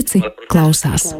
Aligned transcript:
pieci 0.00 0.22
klausās. 0.48 1.12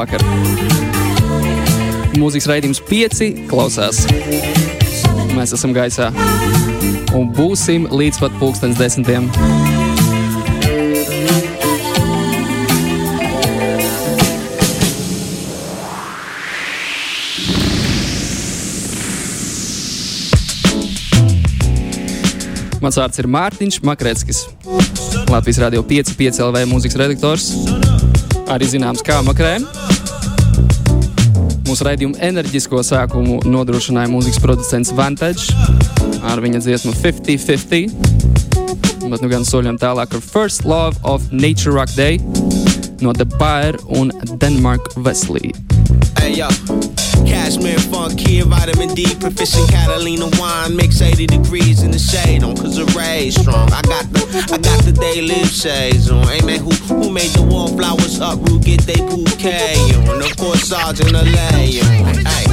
Labvakar! 0.00 0.22
Mūzikas 2.16 2.46
raidījums 2.48 2.78
pieci 2.88 3.26
klausās. 3.50 4.06
Mēs 5.36 5.52
esam 5.52 5.74
gaisā 5.76 6.08
un 7.12 7.28
būsim 7.36 7.84
līdz 7.92 8.20
pat 8.22 8.38
pulkstens 8.40 8.80
desmitiem. 8.80 9.28
Mans 22.80 22.96
vārds 22.96 23.20
ir 23.20 23.28
Mārtiņš 23.28 23.82
Makrēckis. 23.84 24.46
Latvijas 25.28 25.60
Rādio 25.60 25.84
5, 25.84 26.16
5 26.16 26.44
LV 26.48 26.64
mūzikas 26.72 27.02
redaktors 27.04 27.52
arī 28.50 28.66
zināms 28.66 29.04
kā 29.06 29.20
makrē. 29.22 29.58
Mūsu 31.70 31.84
raidījuma 31.86 32.18
enerģisko 32.26 32.80
sākumu 32.82 33.36
nodrošināja 33.46 34.10
mūzikas 34.10 34.40
producents 34.42 34.90
Vantage 34.98 35.54
ar 36.26 36.42
viņa 36.42 36.58
dziesmu 36.64 36.90
50-50. 36.98 39.06
Bet 39.06 39.22
nu 39.22 39.30
gan 39.30 39.46
soļam 39.46 39.78
tālāk 39.78 40.18
ar 40.18 40.24
First 40.32 40.66
Love 40.66 40.98
of 41.06 41.30
Nature 41.30 41.78
Rock 41.78 41.94
Day 41.94 42.18
no 43.06 43.14
The 43.14 43.28
Bayer 43.38 43.78
un 43.86 44.10
Denmark 44.42 44.98
Wesley. 44.98 45.54
Hey, 46.18 46.42
yo. 46.42 46.50
Cashmere 47.50 47.80
funk, 47.80 48.16
kid, 48.16 48.44
vitamin 48.44 48.94
D, 48.94 49.12
proficient 49.16 49.68
Catalina 49.70 50.30
wine, 50.38 50.76
mix 50.76 51.02
80 51.02 51.26
degrees 51.26 51.82
in 51.82 51.90
the 51.90 51.98
shade 51.98 52.44
on, 52.44 52.56
cause 52.56 52.76
the 52.76 52.84
rays 52.96 53.34
strong. 53.34 53.68
I 53.72 53.82
got 53.82 54.04
the, 54.12 54.22
I 54.52 54.58
got 54.58 54.84
the 54.84 54.92
daily 54.92 55.42
shades 55.46 56.12
on. 56.12 56.22
Hey 56.28 56.46
man, 56.46 56.60
who, 56.60 56.70
who 56.70 57.10
made 57.10 57.30
the 57.30 57.42
wallflowers 57.42 58.20
uproot, 58.20 58.62
get 58.62 58.82
they 58.82 59.00
bouquet 59.00 59.74
on? 60.06 60.22
Of 60.22 60.36
course, 60.36 60.62
Sergeant 60.62 61.10
LA 61.10 61.82
on. 61.82 62.22
Hey, 62.22 62.46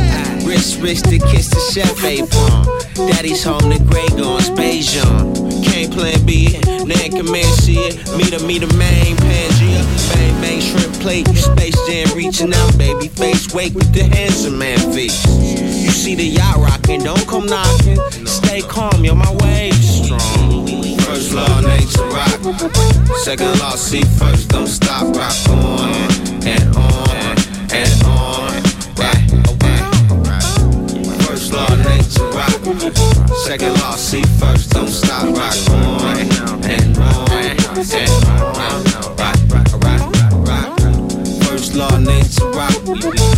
rich, 0.47 0.77
rich 0.81 1.03
to 1.03 1.19
kiss 1.29 1.49
the 1.49 1.61
chef 1.71 2.03
apron. 2.03 2.65
Daddy's 3.07 3.43
home, 3.43 3.69
the 3.69 3.77
Grey 3.77 4.07
Gone, 4.17 4.41
Spajon. 4.41 5.46
Can't 5.71 5.91
plan 5.91 6.25
B. 6.25 6.59
Nan 6.85 7.11
command 7.11 7.53
C. 7.61 7.75
Me 8.17 8.25
to 8.31 8.39
me 8.45 8.59
the 8.59 8.67
main 8.77 9.15
Pangea. 9.17 9.83
Bang 10.13 10.41
bang 10.41 10.61
shrimp 10.61 10.93
plate. 10.99 11.27
Space 11.35 11.77
Jam 11.87 12.07
reaching 12.15 12.53
out, 12.53 12.77
baby 12.77 13.07
face. 13.07 13.53
Wake 13.53 13.73
with 13.73 13.91
the 13.93 14.03
handsome 14.03 14.57
man 14.57 14.77
face. 14.93 15.25
You 15.25 15.91
see 15.91 16.15
the 16.15 16.25
yacht 16.25 16.57
rocking, 16.57 17.03
don't 17.03 17.27
come 17.27 17.45
knocking. 17.45 17.97
Stay 18.25 18.61
calm, 18.61 19.03
yo, 19.03 19.15
my 19.15 19.31
waves 19.43 20.05
strong. 20.05 20.67
First 20.99 21.33
law, 21.33 21.61
nature 21.61 22.07
rock. 22.09 22.39
Second 23.23 23.59
law, 23.59 23.75
see 23.75 24.03
first, 24.03 24.49
don't 24.49 24.67
stop, 24.67 25.15
rock 25.15 25.35
on 25.49 25.89
and 26.47 26.75
on 26.75 26.96
Second 32.67 33.79
law, 33.79 33.95
see 33.95 34.21
first, 34.39 34.71
don't 34.71 34.89
stop, 34.89 35.23
rock 35.37 35.55
on 35.71 36.17
and 36.17 36.37
on 36.39 36.65
and 36.65 36.99
on. 36.99 37.27
Rock, 39.15 39.37
rock, 39.47 39.71
rock, 39.81 40.11
rock. 40.45 40.79
First 41.43 41.75
law, 41.75 41.97
nature 41.97 42.49
rock. 42.51 42.73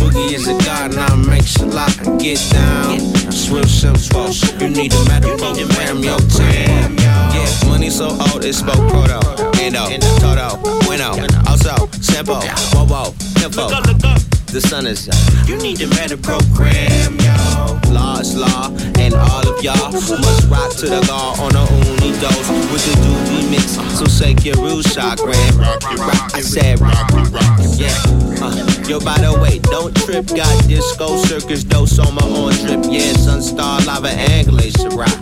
Boogie 0.00 0.32
is 0.32 0.48
a 0.48 0.58
god, 0.64 0.96
now 0.96 1.14
makes 1.14 1.54
a 1.58 1.66
lot. 1.66 1.96
Get 2.18 2.44
down, 2.50 2.98
swim 3.30 3.68
some 3.68 3.94
false. 3.94 4.42
You 4.60 4.68
need 4.68 4.92
a 4.92 5.04
medical 5.04 5.38
program, 5.38 6.02
yo, 6.02 6.18
time. 6.18 6.98
Yeah, 6.98 7.68
money 7.68 7.88
so 7.88 8.08
old, 8.32 8.44
it 8.44 8.54
spoke 8.54 8.82
proto. 8.90 9.20
Endo, 9.60 9.78
oh. 9.78 10.18
Toto, 10.18 10.80
Bueno, 10.86 11.10
also, 11.46 11.88
Simple, 12.00 12.40
Bobo, 12.72 13.14
Info. 13.44 14.29
The 14.52 14.60
sun 14.60 14.84
is 14.84 15.08
out. 15.08 15.48
You 15.48 15.56
need 15.58 15.80
a 15.80 15.86
better 15.90 16.16
program, 16.16 17.14
yo. 17.22 17.78
Law 17.94 18.18
is 18.18 18.34
law, 18.34 18.66
and 18.98 19.14
all 19.14 19.46
of 19.46 19.62
y'all 19.62 19.92
must 19.92 20.50
rock 20.50 20.74
to 20.82 20.86
the 20.90 21.06
law 21.06 21.38
on 21.38 21.54
a 21.54 21.62
only 21.62 22.10
dose 22.18 22.50
with 22.74 22.82
the 22.82 22.94
doobie 22.98 23.48
mix. 23.48 23.78
So 23.96 24.06
shake 24.06 24.44
your 24.44 24.56
rude 24.56 24.84
chakram. 24.86 25.54
Rock, 25.98 26.34
I 26.34 26.40
said 26.40 26.80
rock, 26.80 27.12
rock, 27.30 27.58
yeah. 27.78 27.94
Uh, 28.42 28.56
yo, 28.88 28.98
by 28.98 29.18
the 29.18 29.38
way, 29.40 29.60
don't 29.70 29.94
trip. 30.02 30.26
Got 30.26 30.50
disco 30.66 31.16
circus, 31.16 31.62
dose 31.62 31.98
on 32.00 32.14
my 32.14 32.26
own 32.26 32.50
trip. 32.50 32.82
Yeah, 32.90 33.14
sunstar, 33.14 33.86
lava, 33.86 34.10
and 34.10 34.48
glacier 34.48 34.90
rock. 34.90 35.14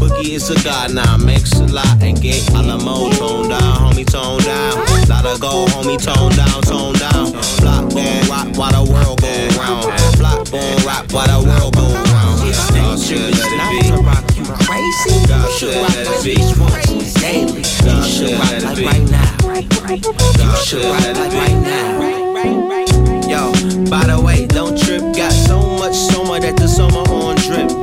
Boogie 0.00 0.32
is 0.32 0.48
a 0.48 0.56
god 0.64 0.94
now, 0.94 1.18
makes 1.18 1.52
a 1.60 1.66
lot 1.66 2.00
and 2.00 2.20
get 2.20 2.40
Alamo 2.54 3.10
tone 3.12 3.48
down, 3.50 3.76
homie, 3.84 4.06
tone 4.06 4.40
down. 4.40 4.80
Lot 5.08 5.26
of 5.26 5.40
go, 5.40 5.66
homie, 5.76 6.00
tone 6.00 6.32
down, 6.32 6.62
tone 6.62 6.94
down. 6.94 7.32
Block, 7.60 7.91
boom, 7.92 8.28
rock, 8.28 8.48
while 8.56 8.72
the 8.72 8.92
world 8.92 9.20
go 9.20 9.32
round. 9.60 9.92
Block, 10.18 10.50
boom, 10.50 10.76
rock, 10.84 11.04
while 11.12 11.28
the 11.28 11.40
world 11.46 11.74
go 11.74 11.86
round. 11.92 12.40
God 12.74 12.98
should 12.98 13.36
let 13.36 13.52
it 13.52 13.84
be. 13.84 14.02
rock 14.02 14.24
you 14.36 14.44
crazy. 14.66 15.26
God 15.28 15.50
should 15.52 15.76
rock 15.76 15.96
like 16.06 16.24
beach 16.24 16.56
once 16.58 17.14
daily. 17.14 17.62
God 17.84 18.04
should 18.08 18.32
rock 18.38 18.62
like 18.62 18.84
right 18.84 19.06
now. 19.10 19.36
God 20.36 20.58
should 20.64 20.84
rock 20.84 21.16
like 21.16 21.32
right 21.32 21.58
now. 21.60 22.22
Yo, 23.28 23.52
by 23.88 24.04
the 24.06 24.20
way, 24.24 24.46
don't 24.46 24.76
trip. 24.78 25.00
Got 25.14 25.32
so 25.32 25.60
much 25.78 25.94
summer 25.94 26.40
that 26.40 26.56
the 26.56 26.68
summer 26.68 27.04
on 27.08 27.36
drip. 27.36 27.81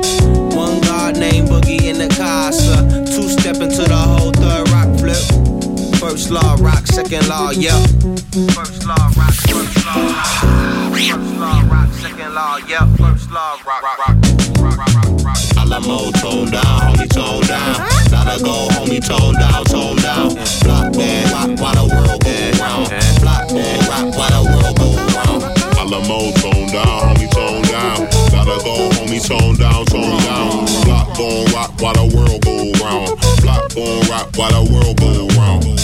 First 6.10 6.32
law 6.32 6.56
rock, 6.58 6.86
second 6.88 7.28
law, 7.28 7.50
yeah. 7.52 7.78
First 8.50 8.84
law 8.84 8.96
rock, 9.14 9.30
first 9.46 9.86
law. 9.86 9.94
First 10.90 11.38
law 11.38 11.62
rock, 11.70 11.92
second 11.92 12.34
law, 12.34 12.56
yeah. 12.66 12.84
First 12.96 13.30
law 13.30 13.56
rock, 13.64 13.80
rock, 13.80 13.96
rock. 13.96 15.36
Alamo 15.56 16.10
tone 16.18 16.50
down, 16.50 16.80
homie 16.82 17.08
tone 17.14 17.46
down. 17.46 17.74
Gotta 18.10 18.42
go, 18.42 18.66
homie 18.74 18.98
tone 18.98 19.34
down, 19.34 19.64
tone 19.66 19.96
down. 20.02 20.34
Block 20.64 20.92
boom, 20.94 21.30
rock 21.30 21.60
while 21.62 21.78
the 21.78 21.94
world 21.94 22.20
go 22.26 22.34
round. 22.58 22.90
Block 23.22 23.48
boom, 23.48 23.78
rock 23.86 24.10
while 24.18 24.34
the 24.34 24.42
world 24.50 24.76
go 24.82 24.90
round. 25.14 25.46
Alamo 25.78 26.32
tone 26.42 26.66
down, 26.74 27.14
homie 27.14 27.30
tone 27.30 27.62
down. 27.70 28.10
Gotta 28.34 28.58
go, 28.66 28.90
homie 28.98 29.22
tone 29.22 29.54
down, 29.54 29.86
tone 29.86 30.18
down. 30.26 30.66
Block 30.82 31.16
boom, 31.16 31.46
rock 31.54 31.70
while 31.80 31.94
the 31.94 32.10
world 32.16 32.42
go 32.42 32.72
round. 32.84 33.14
Block 33.42 33.72
boom, 33.76 34.02
rock 34.10 34.26
while 34.34 34.50
the 34.50 34.72
world 34.72 34.98
go 34.98 35.28
round. 35.38 35.79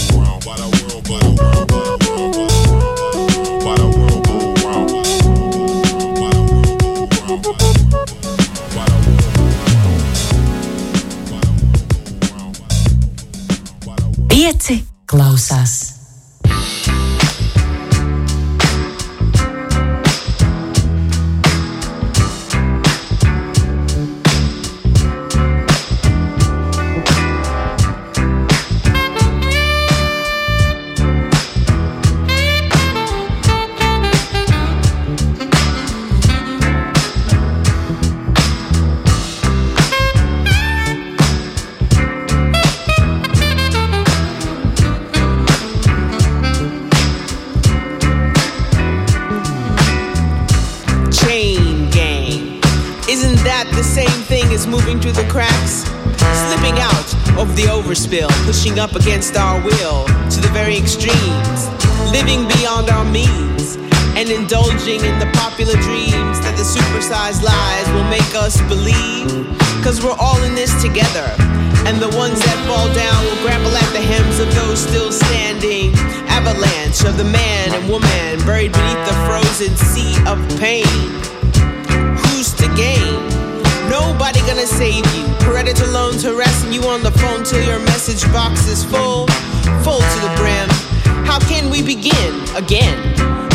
Again? 92.56 92.96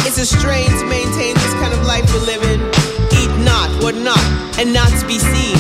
It's 0.06 0.20
a 0.20 0.26
strain 0.26 0.70
to 0.70 0.86
maintain 0.86 1.34
this 1.34 1.54
kind 1.58 1.74
of 1.74 1.86
life 1.86 2.06
we're 2.14 2.26
living. 2.26 2.62
Eat 3.18 3.34
not, 3.44 3.70
what 3.82 3.96
not, 3.96 4.22
and 4.60 4.72
not 4.72 4.90
to 5.00 5.08
be 5.08 5.18
seen. 5.18 5.58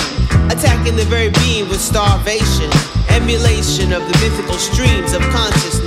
Attacking 0.53 0.95
the 0.95 1.05
very 1.09 1.29
being 1.41 1.67
with 1.67 1.81
starvation, 1.81 2.69
emulation 3.09 3.93
of 3.93 4.01
the 4.05 4.15
mythical 4.21 4.57
streams 4.61 5.13
of 5.13 5.21
consciousness. 5.33 5.80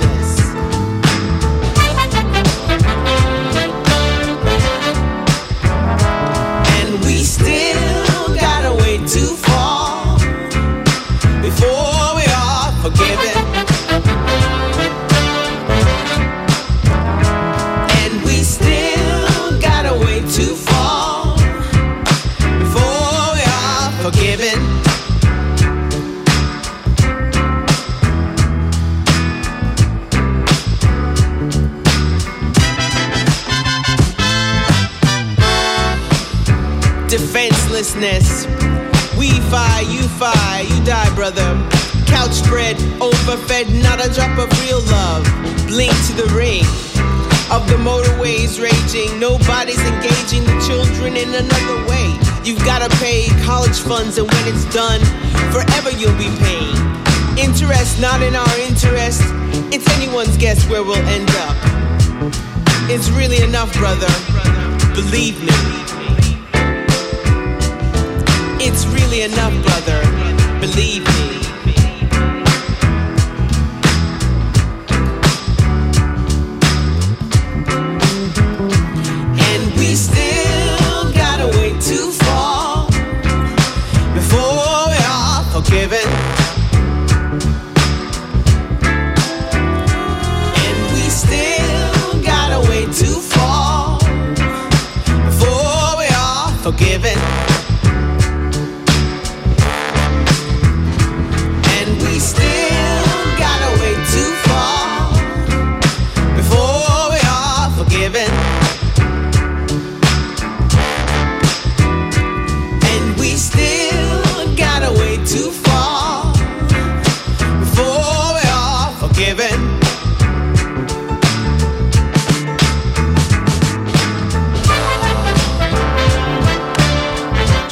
Gotta 52.87 53.03
pay 53.03 53.27
college 53.43 53.79
funds, 53.79 54.17
and 54.17 54.29
when 54.31 54.47
it's 54.47 54.65
done, 54.73 54.99
forever 55.51 55.89
you'll 55.97 56.17
be 56.17 56.29
paying. 56.37 56.75
Interest 57.37 57.99
not 57.99 58.21
in 58.21 58.35
our 58.35 58.59
interest. 58.59 59.21
It's 59.73 59.89
anyone's 59.97 60.37
guess 60.37 60.69
where 60.69 60.83
we'll 60.83 60.95
end 61.07 61.29
up. 61.31 61.57
It's 62.87 63.09
really 63.09 63.41
enough, 63.41 63.73
brother. 63.73 64.11
Believe 64.93 65.41
me. 65.41 65.53
It's 68.63 68.85
really 68.87 69.23
enough, 69.23 69.53
brother. 69.65 69.99
Believe 70.59 71.05
me. 71.05 71.34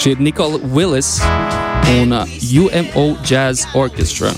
Šī 0.03 0.17
ir 0.17 0.19
Nikola 0.19 0.57
Willis 0.75 1.22
un 2.01 2.12
uh, 2.12 2.27
UMO 2.60 3.15
Jazz 3.24 3.63
Orchestra. 3.72 4.33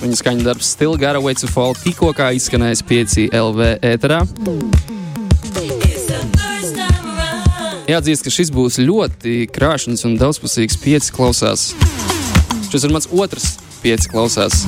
Viņa 0.00 0.16
skaņa 0.16 0.46
darbs 0.46 0.70
Still 0.72 0.96
Gotta 0.96 1.20
Wait 1.20 1.42
to 1.42 1.50
Fall 1.52 1.76
tikko 1.76 2.14
izskanējis 2.16 2.80
5 2.88 3.26
LV 3.36 3.66
ēterā. 3.84 4.22
Jāatzīst, 7.90 8.24
ka 8.24 8.32
šis 8.32 8.48
būs 8.56 8.80
ļoti 8.80 9.44
krāšņs 9.52 10.06
un 10.08 10.16
daudzpusīgs 10.16 10.80
pieci 10.80 11.12
klausās. 11.12 11.74
Šis 12.72 12.88
ir 12.88 12.96
mans 12.96 13.10
otrs 13.12 13.58
pieci 13.84 14.08
klausās. 14.08 14.64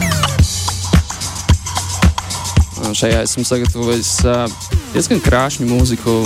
Uh, 2.77 2.93
Šajā 2.93 3.25
esmu 3.25 3.49
sagatavojis 3.49 4.13
uh, 4.29 4.45
diezgan 4.93 5.25
krāšņu 5.25 5.73
mūziku. 5.73 6.21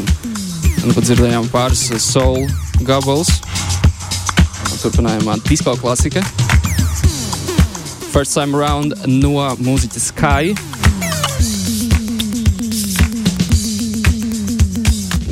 Nu, 0.82 0.90
pat 0.90 1.06
dzirdējām 1.06 1.46
pāris 1.54 1.86
uh, 1.94 2.63
soul 2.84 3.00
gabalus. 3.00 3.28
Turpinājumā 4.82 5.38
disko 5.48 5.74
klasika. 5.76 6.22
First 8.12 8.34
time 8.34 8.54
around 8.54 8.94
no 9.06 9.40
mūziķa 9.58 10.00
Sky. 10.00 10.54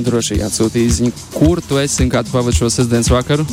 Droši 0.02 0.40
atsūtīja 0.42 0.96
ziņu, 0.96 1.12
kur 1.36 1.60
tu 1.62 1.78
esi 1.78 2.02
un 2.02 2.10
kā 2.10 2.24
tu 2.24 2.32
pavadi 2.32 2.56
šo 2.56 2.70
sestdienas 2.72 3.10
vakaru. 3.12 3.46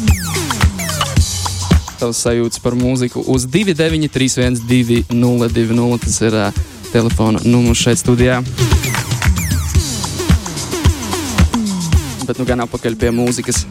Tavs 2.00 2.24
sajūtas 2.24 2.64
par 2.64 2.80
mūziku 2.80 3.22
uz 3.28 3.46
293, 3.46 4.64
202, 4.66 6.00
tas 6.00 6.20
ir 6.24 6.40
uh, 6.40 6.66
telefona 6.94 7.44
numurs 7.46 7.84
šeit 7.84 8.02
studijā. 8.02 8.40
Bet 12.30 12.38
nu 12.38 12.46
gan 12.46 12.62
apakaļ 12.62 12.94
pie 13.02 13.10
mūzikas. 13.10 13.64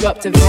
Disruptive 0.00 0.39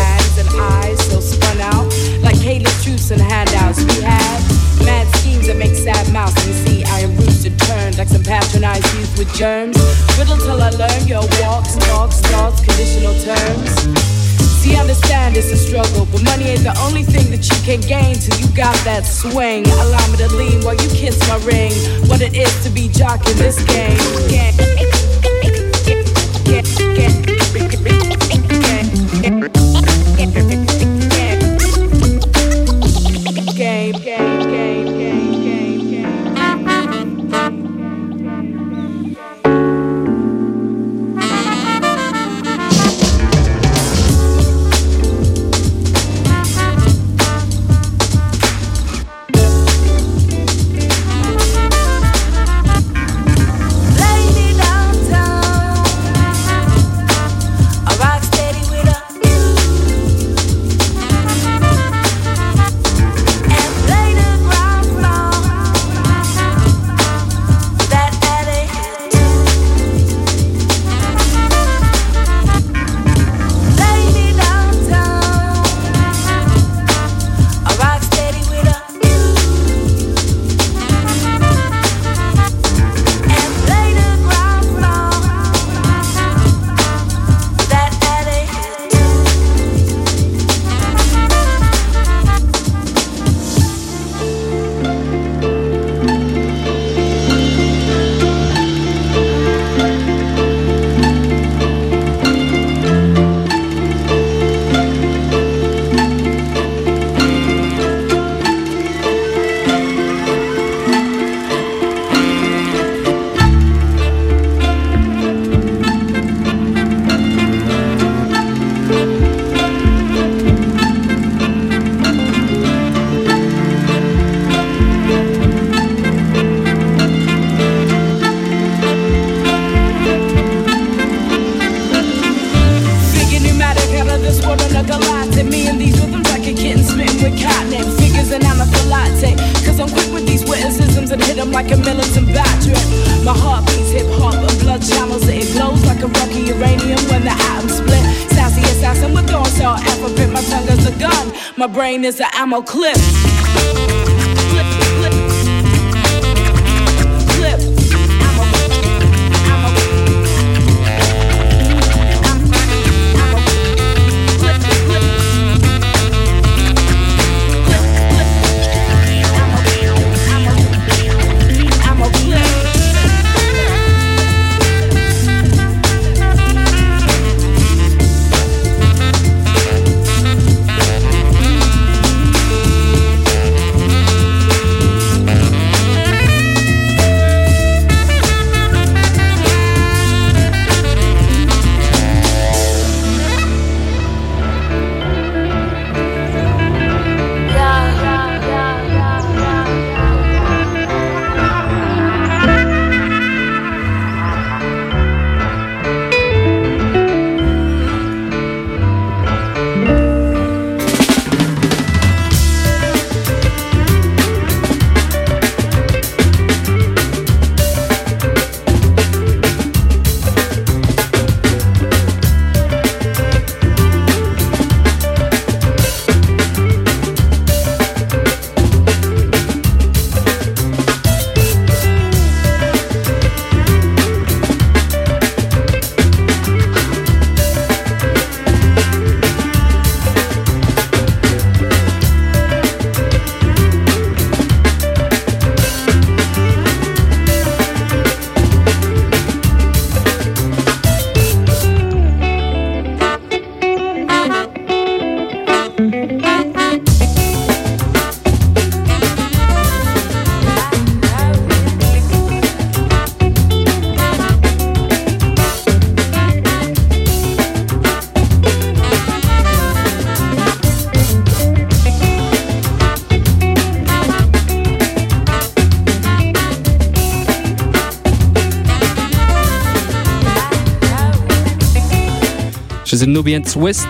Nubian 283.21 283.43
Twist 283.43 283.88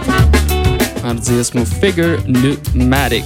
ar 1.04 1.16
dziesmu 1.16 1.62
Figure 1.66 2.18
Pneumatic. 2.74 3.24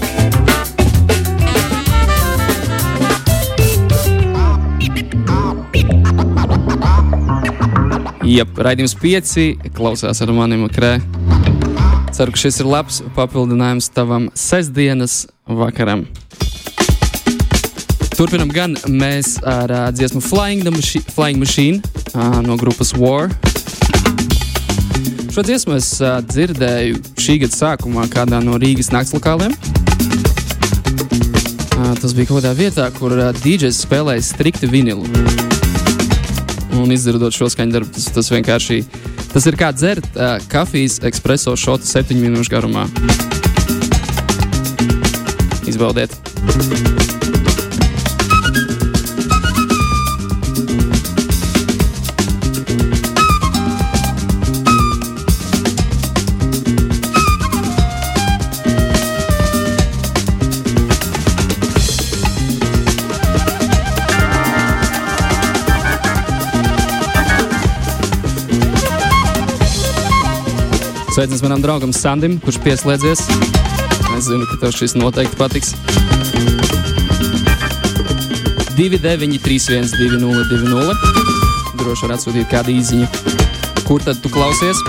Jep, 8.21 8.53
raidījums 8.53 8.93
pieci 9.01 9.47
klausās 9.73 10.21
ar 10.21 10.33
maniem 10.37 10.67
krē. 10.69 10.99
Ceru, 12.13 12.35
ka 12.35 12.43
šis 12.43 12.61
ir 12.61 12.69
labs 12.69 13.01
papildinājums 13.17 13.89
tavam 13.97 14.29
sestdienas 14.37 15.23
vakaram. 15.49 16.05
Turpinam 18.13 18.53
gan 18.53 18.77
mēs 18.93 19.39
ar 19.41 19.73
uh, 19.73 19.89
dziesmu 19.89 20.21
Flying, 20.21 20.61
the 20.61 20.69
Machi 20.69 21.01
Flying 21.01 21.41
Machine 21.41 21.81
uh, 22.13 22.45
no 22.45 22.61
grupas 22.61 22.93
War. 22.93 23.33
Šo 25.35 25.43
dziesmu 25.43 25.73
es 25.75 25.89
uh, 25.99 26.21
dzirdēju 26.23 26.95
šī 27.19 27.33
gada 27.41 27.51
sākumā 27.51 28.05
kādā 28.07 28.37
no 28.39 28.55
Rīgas 28.55 28.87
naktslokāliem. 28.93 29.51
Uh, 31.75 31.89
tas 31.99 32.13
bija 32.15 32.29
kaut 32.29 32.37
kādā 32.37 32.53
vietā, 32.55 32.85
kur 32.95 33.11
uh, 33.17 33.35
DJs 33.41 33.81
spēlēja 33.83 34.23
strikti 34.23 34.69
vinilu. 34.71 35.03
Un 36.79 36.87
izdarot 36.95 37.35
šo 37.35 37.49
skaņu 37.51 37.75
darbu, 37.75 37.91
tas, 37.97 38.07
tas 38.15 38.31
vienkārši 38.31 38.79
tas 39.33 39.49
ir 39.51 39.59
kā 39.59 39.73
dzert 39.75 40.07
uh, 40.15 40.39
kafijas 40.47 41.01
espreso 41.11 41.57
šotu 41.59 41.83
septiņu 41.89 42.29
minūšu 42.29 42.55
garumā. 42.55 42.87
Izbaudiet! 45.67 46.15
Sveiciens 71.15 71.39
manam 71.45 71.62
draugam 71.63 71.93
Sandim, 71.95 72.34
kurš 72.43 72.58
pieslēdzies. 72.60 73.21
Es 74.17 74.25
zinu, 74.25 74.43
ka 74.49 74.58
tev 74.60 74.73
šis 74.75 74.97
noteikti 74.99 75.38
patiks. 75.39 75.69
293, 78.75 79.95
202, 79.95 80.97
droši 81.80 82.04
var 82.04 82.17
atsūtīt 82.17 82.51
kādu 82.51 82.75
īziņu. 82.75 83.08
Kur 83.88 84.04
tad 84.04 84.19
tu 84.19 84.34
klausies? 84.34 84.84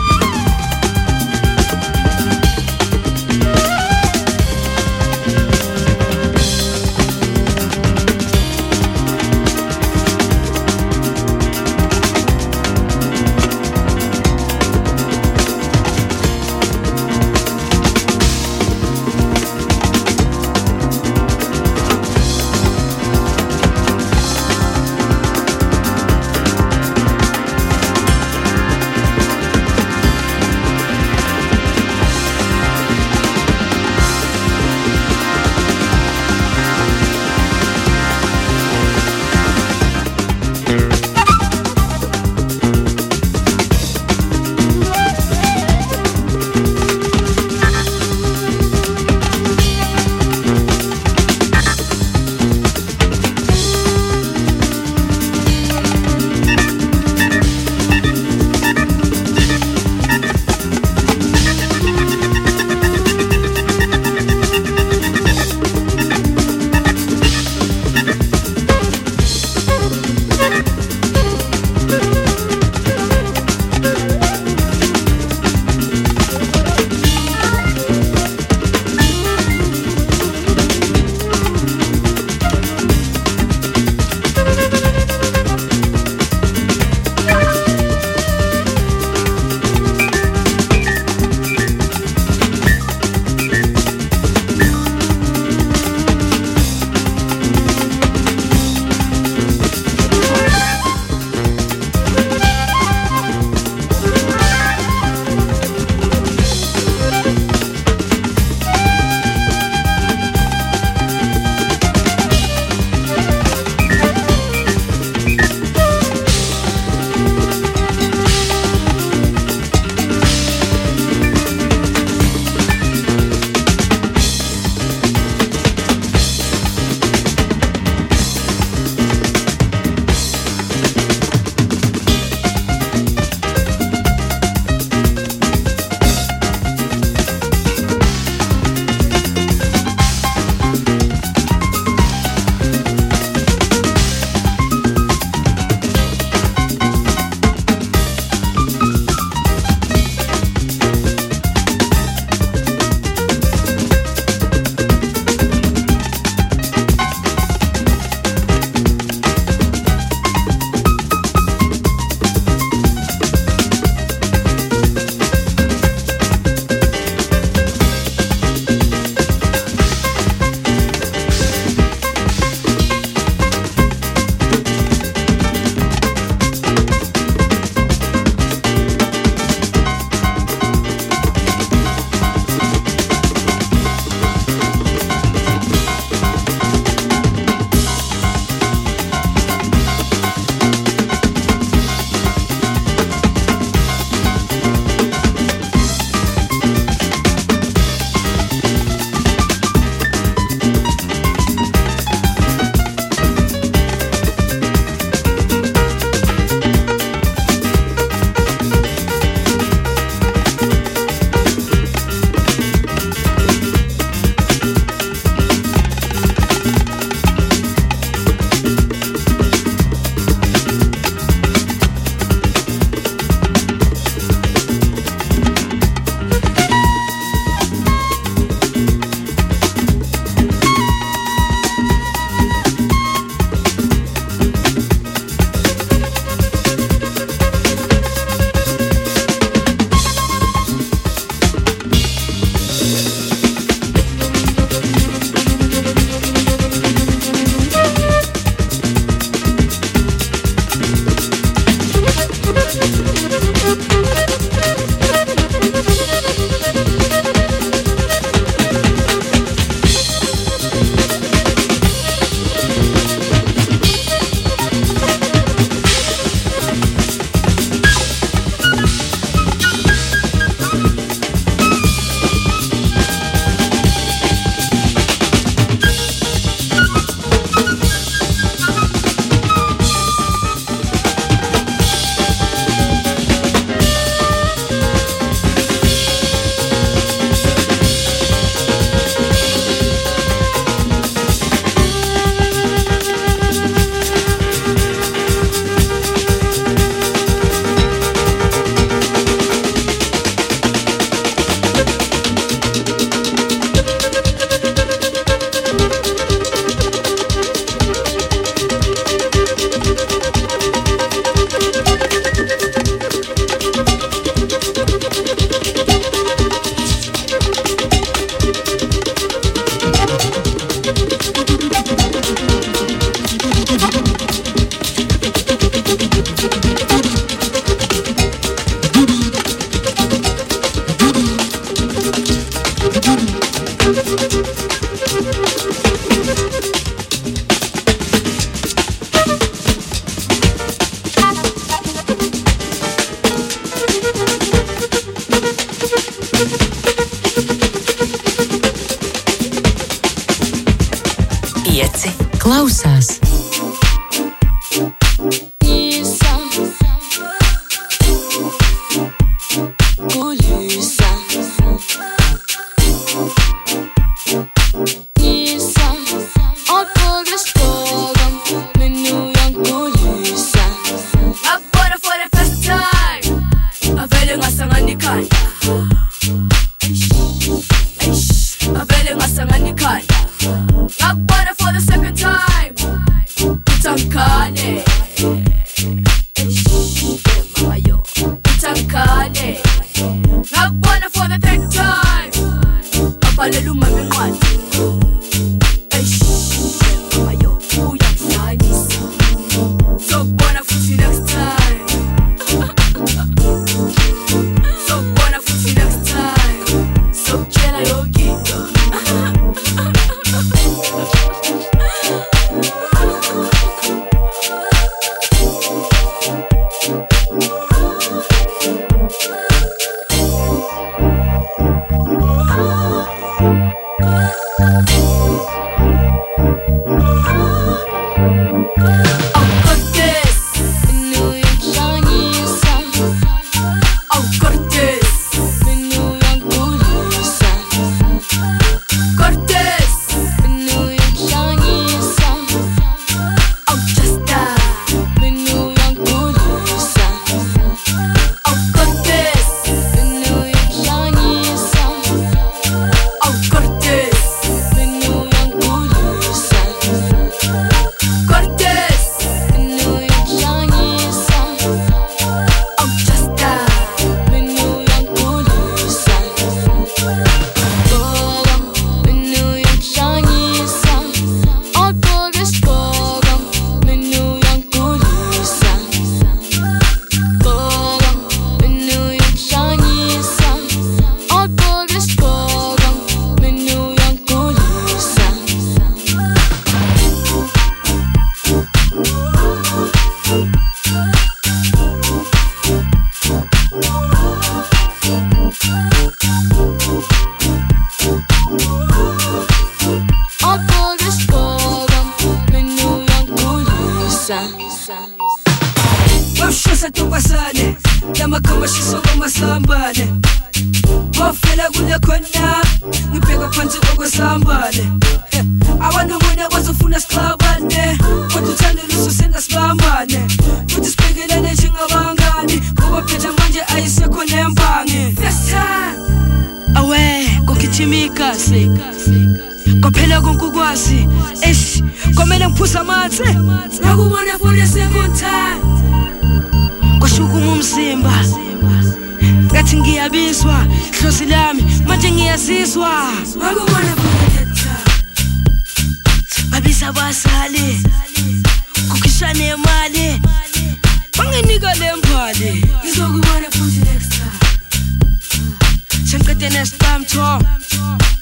Afghanistan 556.46 557.04
to 557.04 557.40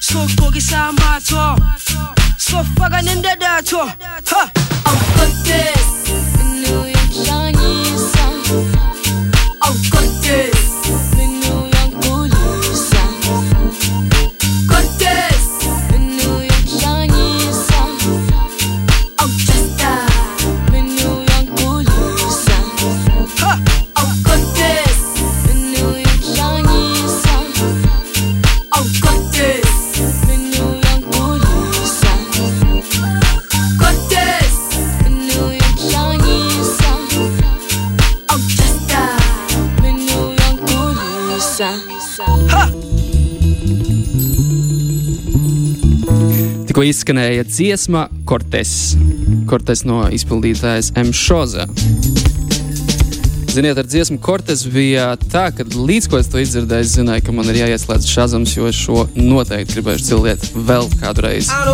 So 0.01 0.27
kogi 0.41 0.61
sama 0.61 1.21
to 1.29 1.57
So 2.39 2.63
fagan 2.75 3.09
in 3.09 3.21
the 3.21 3.37
to 3.67 3.81
I'm 4.87 4.97
fucked 5.13 5.45
this 5.45 6.34
Tikko 46.85 46.93
izskanēja 46.93 47.45
dziesma 47.49 48.03
Cortes. 48.29 48.93
Cortes 49.49 49.87
no 49.89 50.03
izpildītājas 50.13 50.91
M. 51.01 51.15
Šoza. 51.17 51.65
Ziniet, 53.55 53.79
ar 53.81 53.87
dziesmu 53.89 54.19
Cortes 54.21 54.67
bija 54.69 55.17
tā, 55.33 55.47
ka 55.57 55.65
līdz 55.65 56.11
ko 56.13 56.21
es 56.21 56.29
to 56.29 56.37
izdzirdēju, 56.43 56.85
es 56.85 56.93
zināju, 56.99 57.25
ka 57.25 57.33
man 57.33 57.49
ir 57.49 57.57
jāieslēdz 57.63 58.05
šāzams, 58.11 58.53
jo 58.59 58.69
es 58.69 58.77
šo 58.77 59.07
noteikti 59.17 59.79
gribēšu 59.79 60.05
cilēt 60.11 60.45
vēl 60.53 60.93
no 61.65 61.73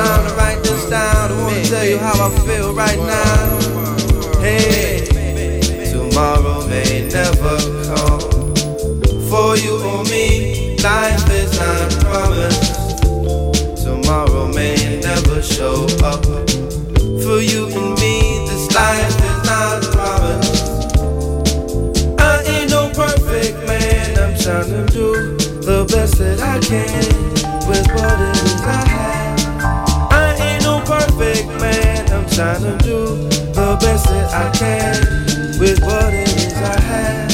time 0.00 0.24
to 0.24 0.32
write 0.40 0.64
this 0.64 0.88
down. 0.88 1.32
I 1.32 1.34
wanna 1.44 1.64
tell 1.68 1.84
you 1.84 1.98
how 1.98 2.16
I 2.16 2.30
feel 2.48 2.72
right 2.72 3.02
now. 3.04 3.60
Hey, 4.40 4.95
tomorrow 6.16 6.66
may 6.66 7.06
never 7.12 7.58
come. 7.84 8.54
For 9.28 9.54
you 9.58 9.76
or 9.84 10.02
me, 10.04 10.78
life 10.78 11.28
is 11.28 11.52
not 11.60 11.90
promised. 12.00 13.84
Tomorrow 13.84 14.48
may 14.54 14.98
never 15.02 15.42
show 15.42 15.84
up. 16.02 16.24
For 17.20 17.38
you 17.42 17.68
and 17.68 18.00
me, 18.00 18.46
this 18.48 18.74
life 18.74 19.14
is 19.28 19.40
not 19.44 19.82
promised. 19.92 20.98
I 22.18 22.42
ain't 22.46 22.70
no 22.70 22.88
perfect 22.94 23.66
man, 23.66 24.18
I'm 24.18 24.38
trying 24.40 24.70
to 24.70 24.86
do 24.90 25.36
the 25.60 25.84
best 25.92 26.16
that 26.16 26.40
I 26.40 26.58
can 26.60 27.12
with 27.68 27.86
what 27.92 28.18
it 28.26 28.36
is 28.42 28.62
I 28.62 28.88
have. 28.88 30.12
I 30.12 30.34
ain't 30.40 30.64
no 30.64 30.80
perfect 30.80 31.48
man. 31.60 32.10
I'm 32.10 32.26
trying 32.30 32.62
to 32.62 32.78
do 32.82 33.45
the 33.66 33.76
best 33.78 34.04
that 34.06 34.32
I 34.32 34.48
can 34.54 34.94
with 35.58 35.82
what 35.82 36.14
it 36.14 36.28
is 36.38 36.54
I 36.54 36.80
have. 36.92 37.30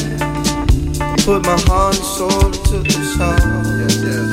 Put 1.27 1.45
my 1.45 1.61
heart 1.69 1.95
and 1.95 2.05
soul 2.17 2.47
into 2.47 2.79
this 2.89 3.17
song. 3.19 3.37
Yes, 3.77 3.97
yes. 4.01 4.31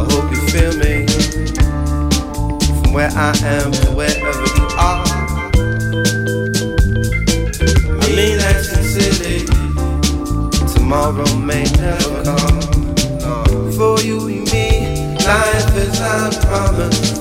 I 0.00 0.02
hope 0.10 0.30
you 0.32 0.40
feel 0.48 0.72
me 0.80 1.04
from 2.80 2.92
where 2.94 3.12
I 3.12 3.36
am 3.44 3.70
to 3.70 3.90
wherever 3.92 4.46
you 4.56 4.66
are. 4.80 5.04
I 8.00 8.06
mean 8.16 8.38
that 8.40 8.64
sincerely. 8.64 9.44
Tomorrow 10.72 11.36
may 11.36 11.64
never 11.76 12.24
come. 12.24 13.72
For 13.76 14.00
you 14.00 14.26
and 14.28 14.50
me, 14.52 15.18
life 15.22 15.76
is. 15.76 15.96
Tomorrow 16.40 17.15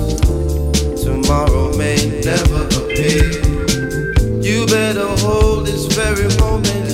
every 6.18 6.38
moment. 6.40 6.85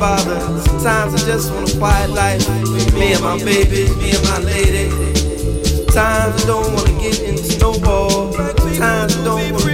Bothered. 0.00 0.62
Sometimes 0.64 1.22
I 1.22 1.26
just 1.26 1.52
want 1.52 1.74
a 1.74 1.78
quiet 1.78 2.08
life. 2.08 2.48
Me 2.94 3.12
and 3.12 3.22
my 3.22 3.36
baby, 3.44 3.84
me 3.96 4.12
and 4.16 4.24
my 4.24 4.38
lady. 4.38 4.88
Times 5.92 6.42
I 6.42 6.46
don't 6.46 6.72
wanna 6.72 6.98
get 6.98 7.20
into 7.20 7.58
no 7.58 7.72
war. 7.84 8.32
Times 8.78 9.14
I 9.14 9.24
don't 9.24 9.52
wanna 9.52 9.69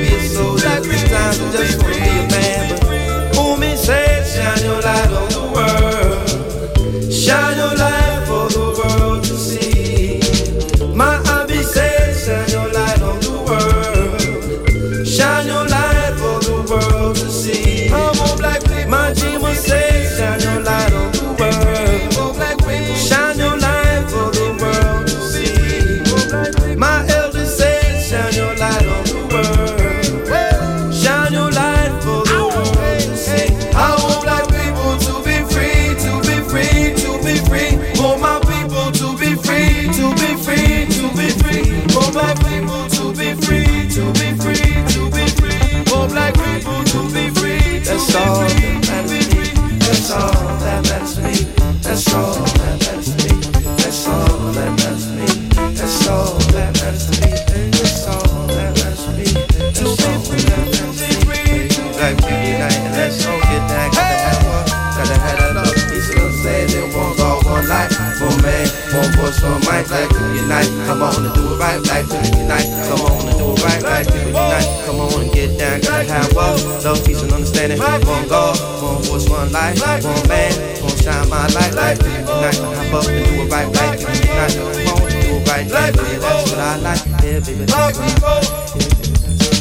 one 68.97 69.13
voice, 69.13 69.39
one 69.43 69.61
mic. 69.69 69.87
Black 69.89 70.09
people 70.09 70.33
unite. 70.35 70.69
Come 70.89 71.03
on 71.03 71.25
and 71.25 71.35
do 71.35 71.45
it 71.53 71.59
right. 71.61 71.81
Black 71.85 72.05
people 72.09 72.41
unite. 72.41 72.67
Come 72.89 73.01
on 73.05 73.29
and 73.29 73.39
do 73.39 73.53
it 73.53 73.63
right. 73.65 73.81
Black 73.81 74.05
people 74.07 74.33
unite. 74.33 74.69
Come 74.87 75.01
on 75.01 75.21
and 75.21 75.33
get 75.33 75.59
down. 75.59 75.81
Gotta 75.81 76.05
have 76.09 76.33
one. 76.33 76.57
Love, 76.83 77.05
peace, 77.05 77.23
and 77.23 77.33
understanding. 77.33 77.79
One 77.79 78.29
God, 78.29 78.57
one 78.83 79.03
voice, 79.05 79.29
one 79.29 79.53
life. 79.53 79.77
One 79.81 80.29
man, 80.29 80.53
one 80.83 80.97
shine 80.97 81.29
my 81.29 81.47
light. 81.53 81.73
Black 81.73 81.99
people 81.99 82.25
unite. 82.25 82.57
Hop 82.57 82.95
up 82.95 83.07
and 83.07 83.25
do 83.27 83.33
it 83.45 83.53
right. 83.53 83.69
Black 83.73 83.99
people 83.99 84.17
unite. 84.17 84.57
Come 84.57 84.97
on 84.97 85.13
and 85.13 85.23
do 85.23 85.37
it 85.37 85.49
right. 85.49 85.67
Yeah, 85.67 85.91
baby, 85.93 86.17
that's 86.19 86.51
what 86.51 86.61
I 86.61 86.77
like. 86.81 87.05
Yeah, 87.23 87.41
baby, 87.41 87.65
I 87.69 87.93
like. 87.93 87.97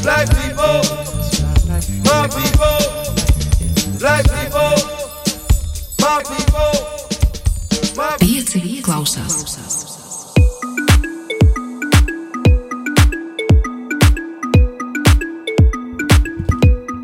Black 0.06 0.30
people, 0.38 1.05
Pieci 8.56 8.80
klausās. 8.80 9.42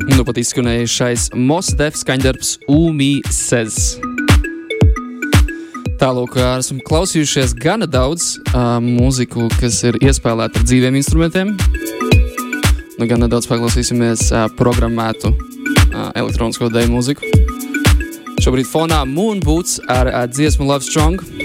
Nu 0.08 0.24
pat 0.24 0.40
izskanējušais 0.40 1.26
Mosdef 1.36 1.98
skaņdarbs 2.00 2.54
Umi 2.72 3.10
Sez. 3.28 3.98
Tālāk 6.00 6.38
esam 6.40 6.80
klausījušies 6.88 7.52
gana 7.60 7.84
daudz 7.84 8.38
uh, 8.54 8.80
mūziku, 8.80 9.50
kas 9.60 9.82
ir 9.84 10.00
iespēlēta 10.00 10.62
ar 10.62 10.64
dzīviem 10.64 10.96
instrumentiem. 11.02 11.52
Nu, 12.96 13.04
gan 13.04 13.26
nedaudz 13.26 13.50
paklausīsimies 13.52 14.30
uh, 14.32 14.48
programmētu 14.56 15.34
uh, 15.36 16.08
elektronisko 16.16 16.72
dēļu 16.72 16.96
mūziku. 16.96 17.36
Šobrīd 18.40 18.72
fonā 18.72 19.04
Moonboots 19.04 19.82
ar 19.92 20.08
uh, 20.08 20.24
dziesmu 20.32 20.64
Love 20.72 20.88
Strong. 20.88 21.41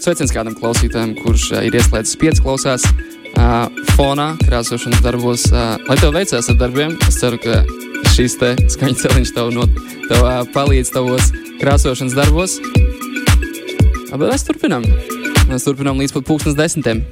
Sveiciens 0.00 0.32
kādam 0.32 0.54
klausītājam, 0.56 1.10
kurš 1.20 1.50
uh, 1.52 1.64
ir 1.68 1.74
ieslēdzis 1.76 2.16
pieci 2.20 2.40
klausās 2.40 2.86
uh, 2.88 3.66
fonā, 3.98 4.30
krāsošanas 4.46 5.02
darbos. 5.04 5.44
Uh, 5.52 5.76
lai 5.90 5.96
tev 6.00 6.14
veicās 6.16 6.48
ar 6.48 6.56
darbiem, 6.56 6.94
es 7.04 7.20
ceru, 7.20 7.36
ka 7.42 7.60
šīs 8.14 8.38
skaņas 8.72 9.04
celiņš 9.04 9.34
tev, 9.36 9.52
no, 9.52 9.68
tev 10.08 10.24
uh, 10.24 10.40
palīdz 10.56 10.94
tavos 10.96 11.28
krāsošanas 11.60 12.16
darbos. 12.16 12.56
Bet 14.08 14.24
mēs 14.24 14.48
turpinām. 14.48 14.88
Mēs 15.52 15.68
turpinām 15.68 16.00
līdz 16.00 16.16
pat 16.16 16.28
pūkstens 16.32 16.56
desmitiem. 16.56 17.04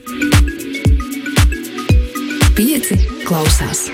Pieci 2.57 3.03
klausās. 3.29 3.91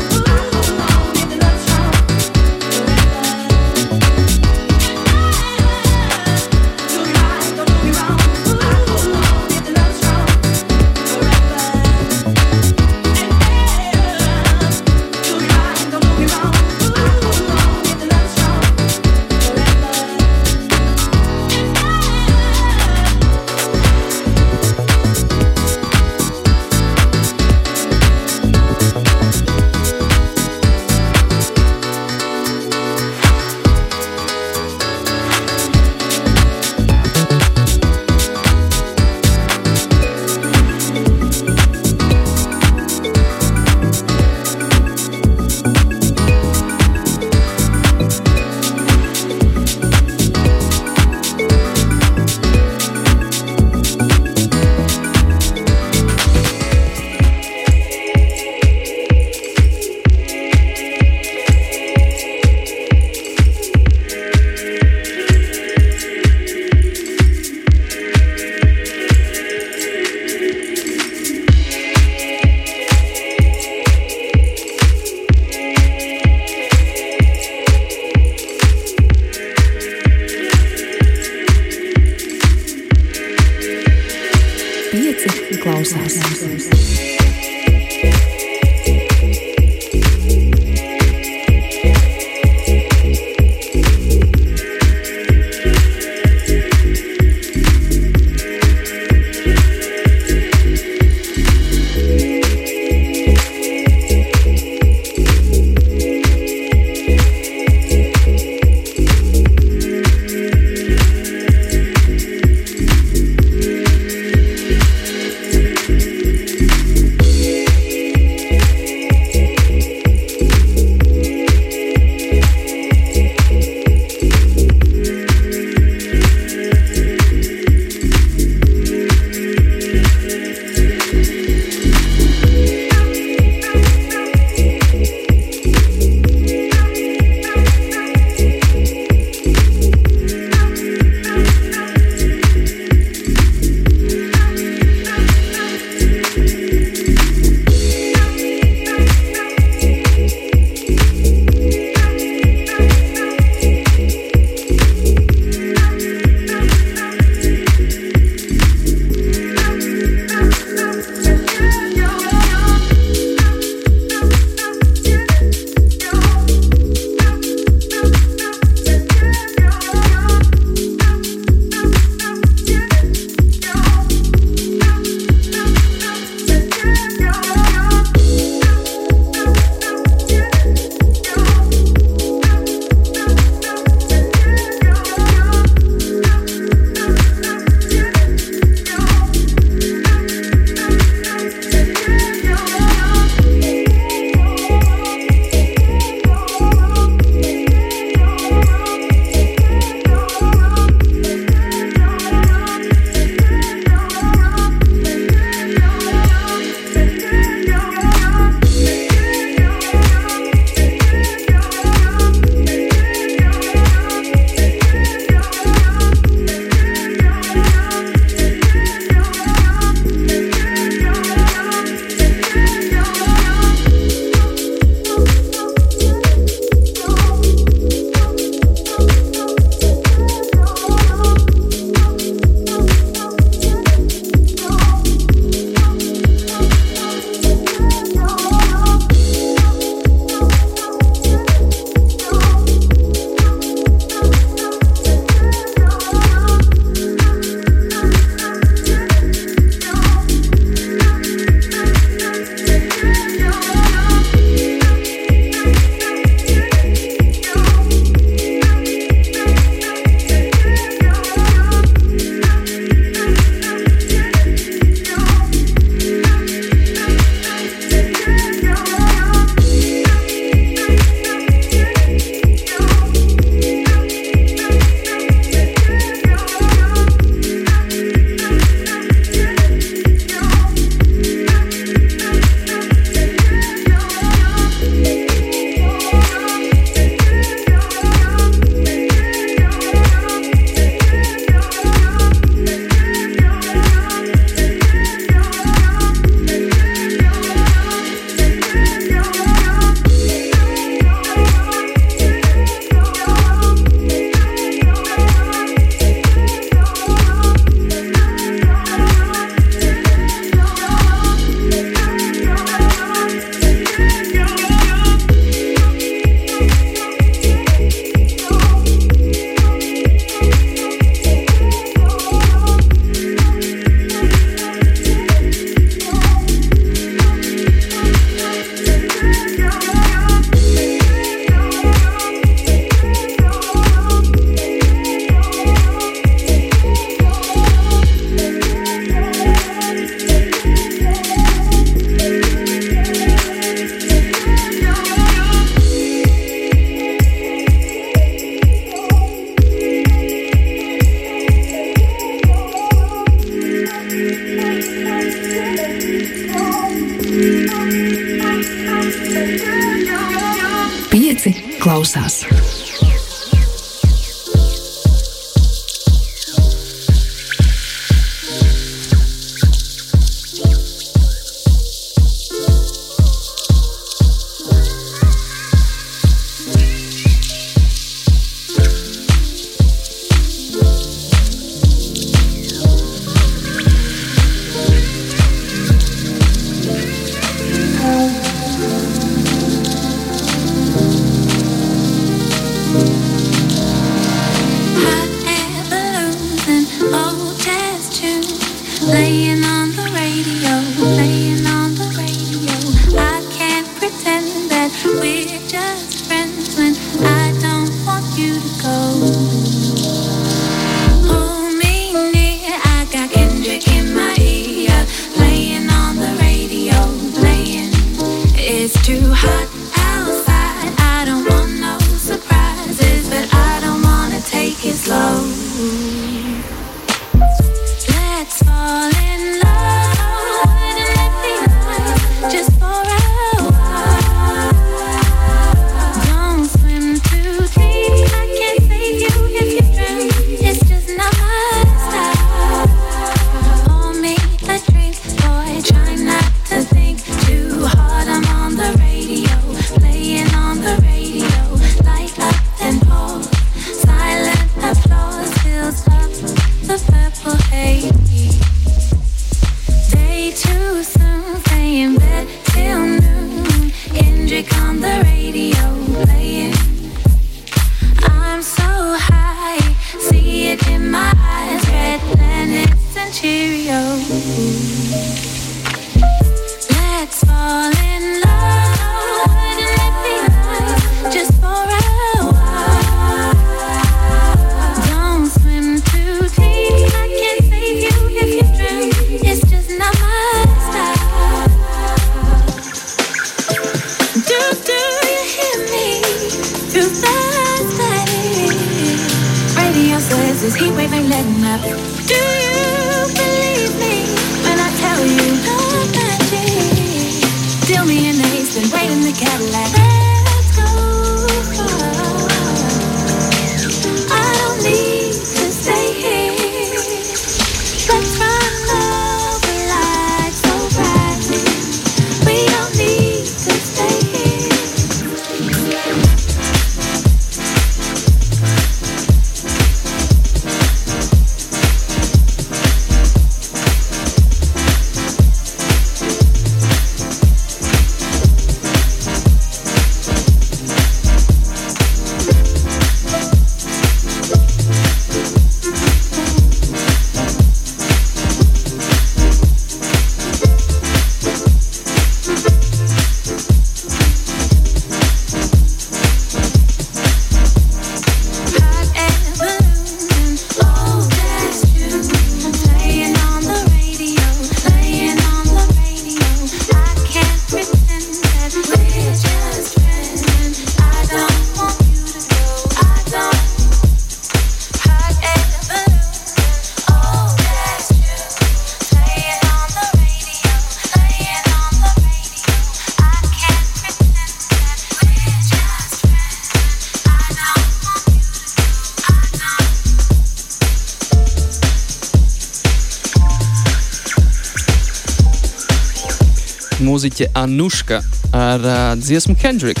mūziķe 597.28 597.52
Anuška 597.54 598.22
ar 598.56 598.80
uh, 598.80 599.18
dziesmu 599.20 599.54
Kendrick. 599.60 600.00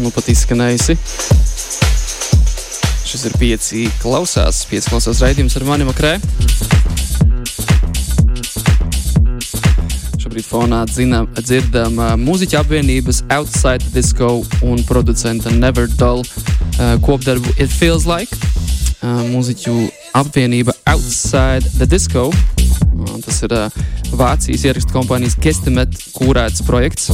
Nu, 0.00 0.08
pat 0.08 0.24
izskanējusi. 0.32 0.94
Šis 3.04 3.24
ir 3.28 3.34
pieci 3.36 3.82
klausās, 4.00 4.62
pieci 4.70 4.88
klausās 4.88 5.20
raidījums 5.20 5.56
ar 5.60 5.66
mani 5.68 5.84
makrē. 5.84 6.14
Šobrīd 10.16 10.48
fonā 10.48 10.86
dzinam, 10.88 11.28
dzirdam 11.36 12.00
uh, 12.00 12.14
mūziķa 12.16 12.62
apvienības 12.62 13.26
Outside 13.28 13.84
the 13.84 14.00
Disco 14.00 14.40
un 14.64 14.80
producenta 14.88 15.52
Never 15.52 15.92
Dull 16.00 16.24
uh, 16.24 16.96
kopdarbu 17.04 17.52
It 17.58 17.68
Feels 17.68 18.08
Like. 18.08 18.32
Uh, 19.04 19.26
mūziķu 19.28 19.76
apvienība 20.16 20.72
Outside 20.88 21.68
the 21.76 21.84
Disco. 21.84 22.30
Uh, 22.96 23.18
tas 23.20 23.44
ir 23.44 23.52
uh, 23.52 23.68
Vācijas 24.18 24.64
ierakstu 24.66 24.96
kompānijas 24.96 25.36
Kestimet 25.38 25.92
kūrēts 26.10 26.64
projekts, 26.66 27.12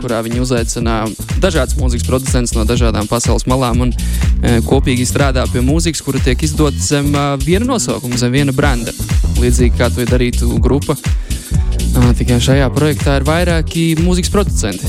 kurā 0.00 0.22
viņi 0.24 0.40
uzaicināja 0.40 1.10
dažādas 1.42 1.76
mūzikas 1.76 2.06
producentus 2.08 2.54
no 2.56 2.64
dažādām 2.64 3.08
pasaules 3.10 3.44
malām 3.50 3.82
un 3.84 3.92
e, 3.92 4.54
kopīgi 4.64 5.04
strādā 5.08 5.44
pie 5.52 5.60
mūzikas, 5.64 6.00
kura 6.06 6.22
tiek 6.24 6.40
izdota 6.46 6.80
zem 6.80 7.10
uh, 7.12 7.34
viena 7.42 7.68
nosaukuma, 7.74 8.16
zem 8.16 8.32
viena 8.32 8.54
brenda. 8.56 8.94
Līdzīgi 9.42 9.76
kā 9.76 9.90
to 9.92 10.06
darītu 10.08 10.48
grupa. 10.64 10.96
Uh, 10.96 12.08
tikai 12.16 12.40
šajā 12.40 12.70
projektā 12.72 13.18
ir 13.20 13.28
vairāki 13.28 13.84
mūzikas 14.00 14.32
producenti. 14.32 14.88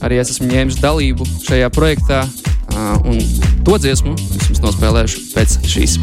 Arī 0.00 0.22
es 0.22 0.32
esmu 0.32 0.48
ņēmis 0.54 0.80
dalību 0.80 1.28
šajā 1.44 1.68
projektā, 1.76 2.24
uh, 2.24 2.96
un 3.04 3.20
to 3.68 3.76
dziesmu 3.76 4.16
es 4.16 4.48
jums 4.48 4.64
nospēlēšu 4.64 5.28
pēc 5.36 5.60
šīs. 5.68 6.00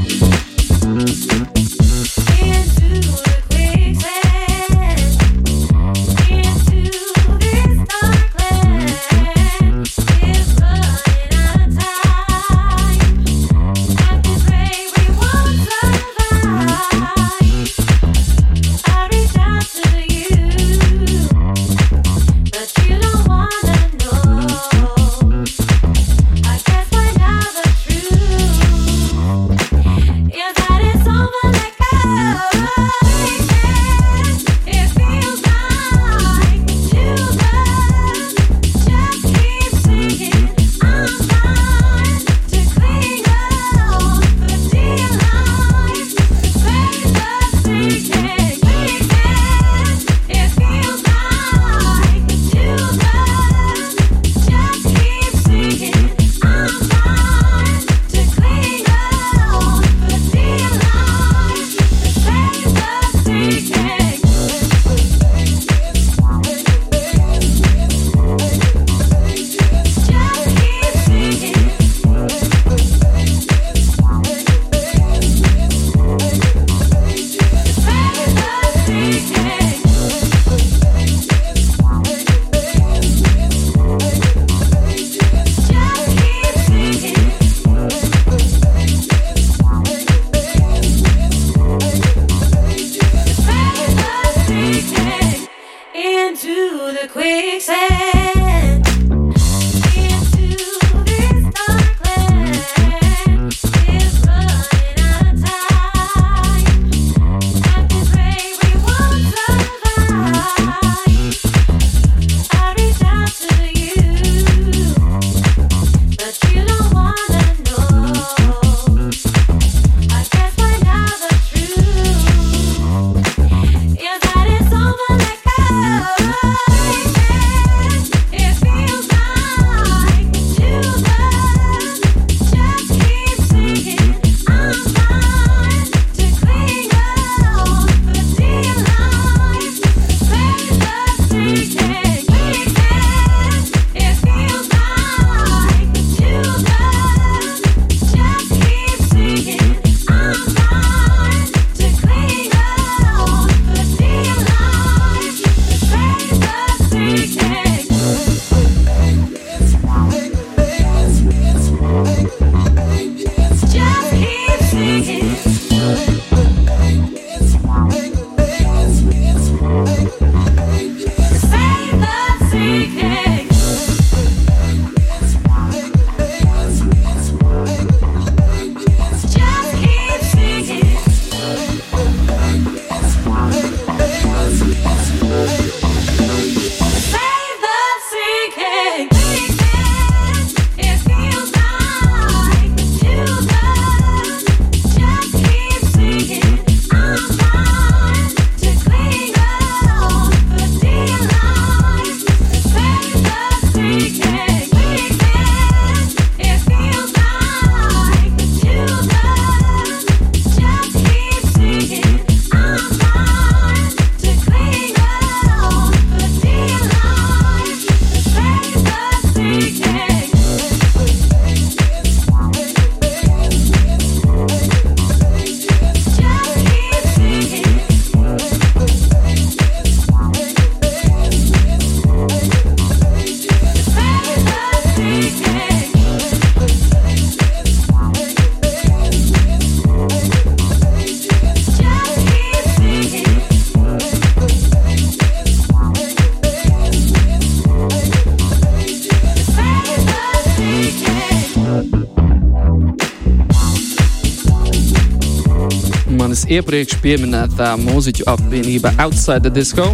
Iepriekš 256.50 256.98
pieminētā 257.04 257.76
mūziķu 257.78 258.26
apvienība 258.30 258.90
Outside 259.04 259.44
the 259.46 259.52
Disco 259.54 259.92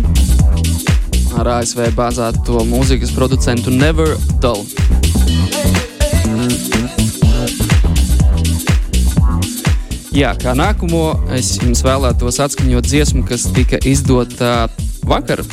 ar 1.35 1.49
ASV 1.57 1.89
bāzēto 1.97 2.61
mūzikas 2.69 3.11
producentu 3.11 3.73
Never 3.75 4.13
Dull. 4.39 4.63
Jā, 10.15 10.31
kā 10.39 10.55
nākamo 10.55 11.03
es 11.35 11.57
jums 11.59 11.83
vēlētos 11.83 12.39
atskaņot 12.45 12.87
dziesmu, 12.87 13.25
kas 13.27 13.49
tika 13.55 13.81
izdota 13.83 14.69
vakar. 15.03 15.43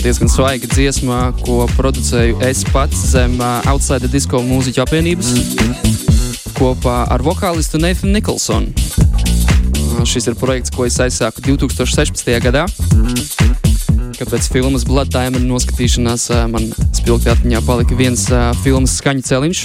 Diezgan 0.00 0.28
svaiga 0.32 0.68
dziesma, 0.68 1.22
ko 1.40 1.64
producēju 1.78 2.42
es 2.44 2.66
pats 2.68 3.08
zem 3.14 3.40
Outside 3.64 4.04
the 4.04 4.12
Disco 4.12 4.44
mūziķu 4.44 4.84
apvienības 4.84 5.34
kopā 6.60 7.02
ar 7.08 7.24
vokālistu 7.24 7.80
Nathanu 7.80 8.18
Nikolsonu. 8.18 8.79
Šis 10.04 10.30
ir 10.30 10.34
projekts, 10.38 10.72
ko 10.72 10.86
es 10.88 10.96
aizsāku 11.02 11.42
2016. 11.44 12.28
gadā. 12.40 12.62
Kad 14.16 14.30
pēc 14.32 14.46
filmas 14.52 14.84
Blood 14.88 15.10
Diamond 15.12 15.44
noskatīšanās 15.48 16.28
man 16.52 16.70
spilgti 16.96 17.30
atmiņā 17.32 17.60
palika 17.66 17.96
viens 17.98 18.24
filmas 18.64 18.96
skaņu 19.00 19.24
celiņš, 19.28 19.62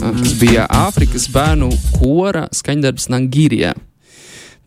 kas 0.00 0.34
bija 0.40 0.64
Āfrikas 0.80 1.28
bērnu 1.34 1.68
kora 1.98 2.46
skaņdarbs 2.56 3.10
Nangīrijā. 3.12 3.74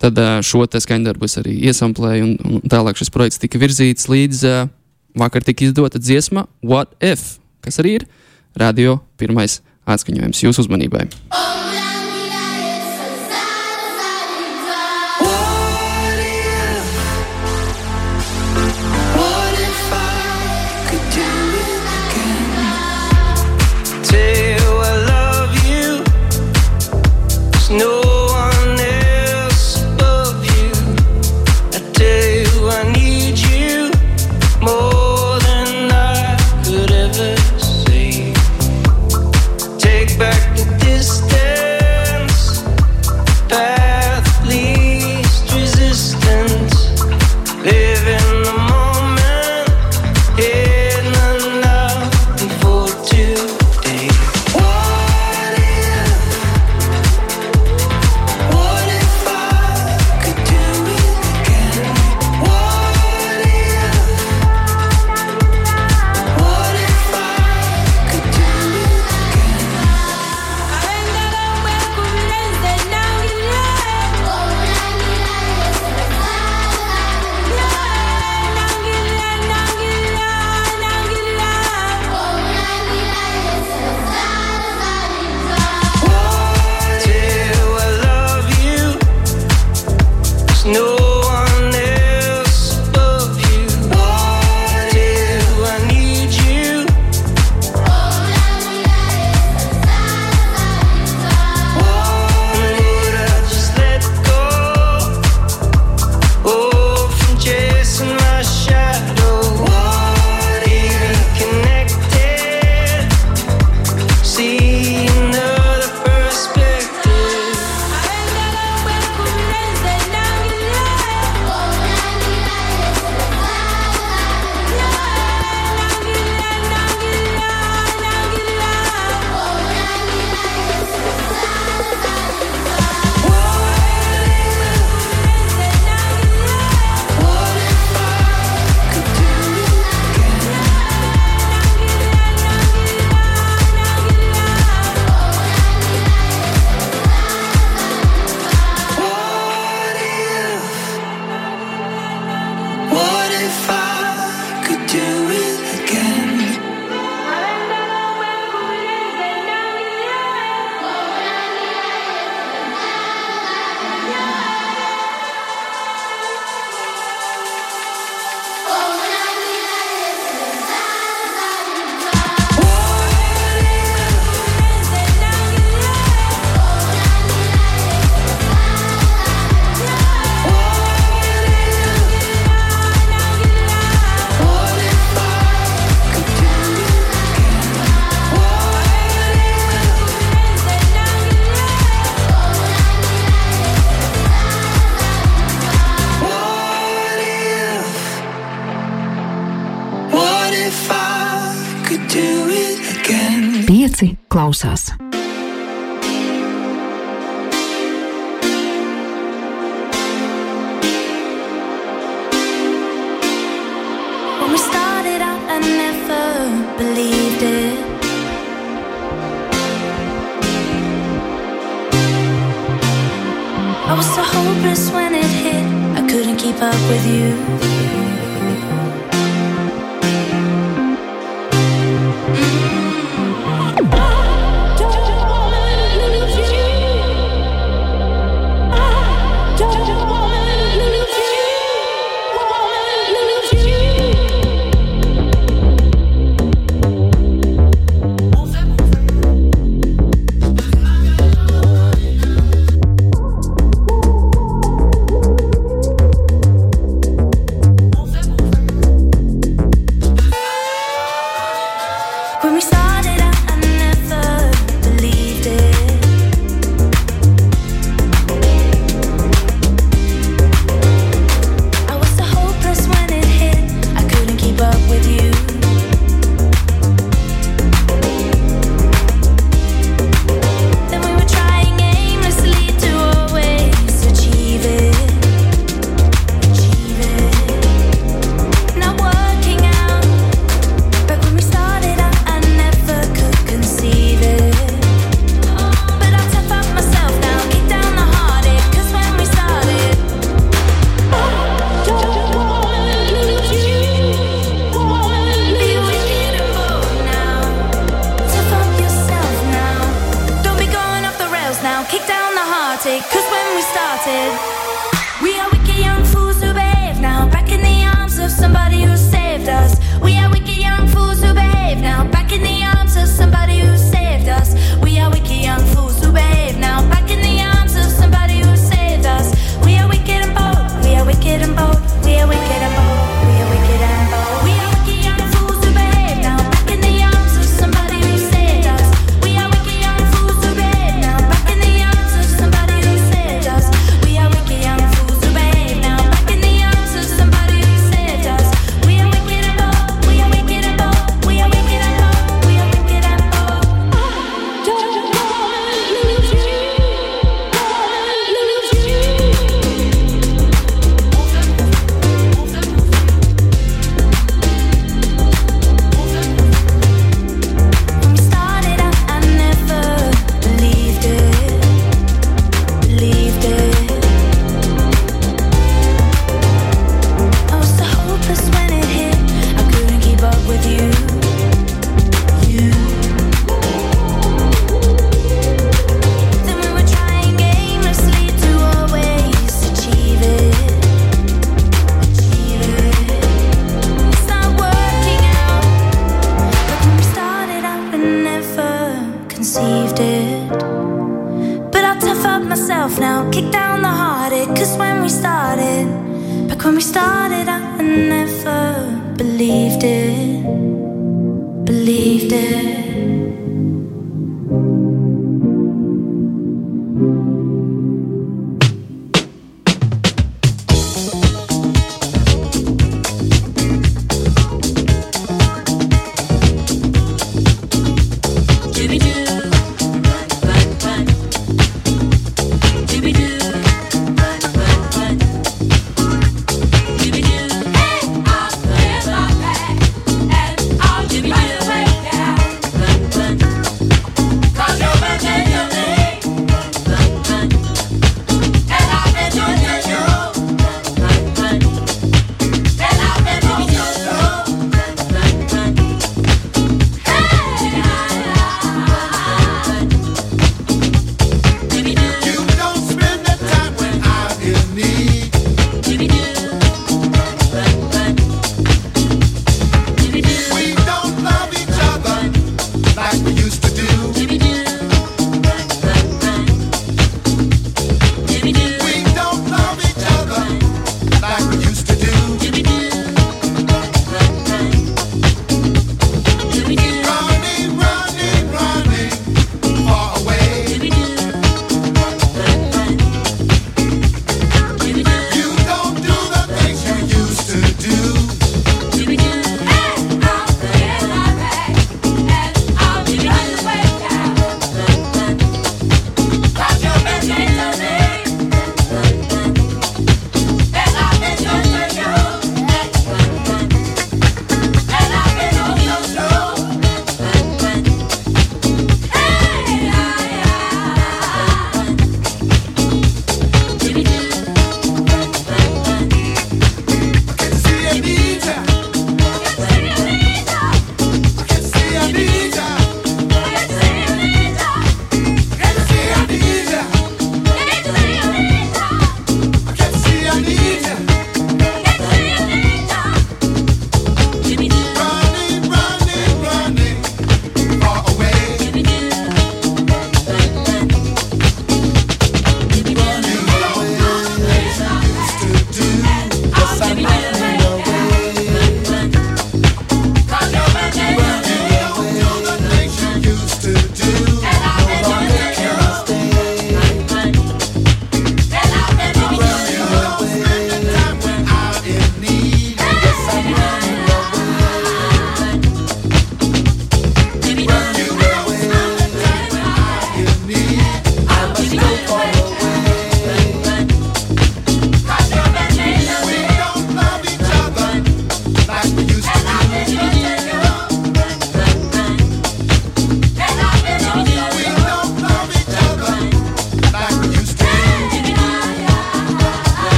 Tad 0.00 0.20
šo 0.46 0.64
te 0.68 0.80
skaņdarbu 0.80 1.28
es 1.28 1.38
arī 1.40 1.56
iesamplēju, 1.70 2.28
un, 2.28 2.56
un 2.60 2.64
tālāk 2.72 3.00
šis 3.00 3.12
projekts 3.12 3.40
tika 3.40 3.60
virzīts 3.60 4.08
līdz 4.12 4.46
vakar 5.18 5.44
tika 5.44 5.66
izdota 5.68 6.00
dziesma 6.00 6.46
What 6.60 6.96
If, 7.00 7.38
kas 7.64 7.80
arī 7.80 8.00
ir 8.00 8.08
radio 8.60 9.00
pirmais 9.20 9.62
atskaņojums 9.88 10.44
jūsu 10.46 10.68
uzmanībai. 10.68 11.08
What 11.32 11.89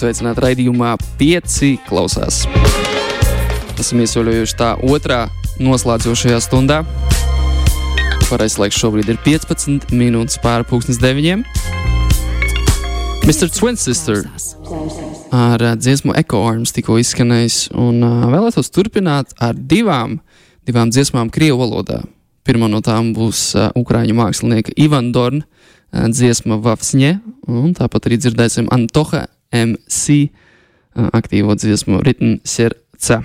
Esiet 0.00 0.16
sveicināti 0.16 0.40
raidījumā 0.40 0.94
5 1.20 1.66
klausās. 1.84 2.38
Esam 3.76 4.00
iesaļojuši 4.00 4.54
tā 4.56 4.68
otrā 4.88 5.18
noslēdzošajā 5.60 6.38
stundā. 6.40 6.78
Pareizais 8.30 8.56
laiks 8.62 8.78
šobrīd 8.80 9.10
ir 9.12 9.18
15 9.26 9.90
minūtes 9.92 10.38
pāri 10.40 10.64
pusdienas 10.70 11.02
deviņiem. 11.02 11.42
Mr. 13.28 13.50
Twin 13.52 13.76
Sister 13.76 14.24
ar 15.36 15.64
dziesmu 15.76 16.16
Echo 16.16 16.40
Arms 16.48 16.72
tikko 16.72 16.96
izskanējis, 17.02 17.58
un 17.76 18.00
vēlētos 18.32 18.72
turpināt 18.72 19.34
ar 19.36 19.52
divām, 19.52 20.16
divām 20.64 20.94
dziesmām 20.94 21.28
Krievu 21.28 21.60
valodā. 21.60 21.98
Pirmā 22.48 22.70
no 22.72 22.80
tām 22.80 23.12
būs 23.12 23.50
Ukrāņu 23.76 24.16
mākslinieka 24.16 24.72
Ivan 24.80 25.12
Dorn 25.12 25.44
uh, 25.44 26.08
dziesma 26.08 26.56
Vafsņē, 26.64 27.12
un 27.52 27.76
tāpat 27.76 28.08
arī 28.08 28.22
dzirdēsim 28.24 28.72
Antoha 28.72 29.26
MC 29.50 29.79
uh, 30.08 31.10
aktīvo 31.12 31.56
dziesmu 31.58 32.00
Ritm 32.04 32.38
Serca. 32.44 33.22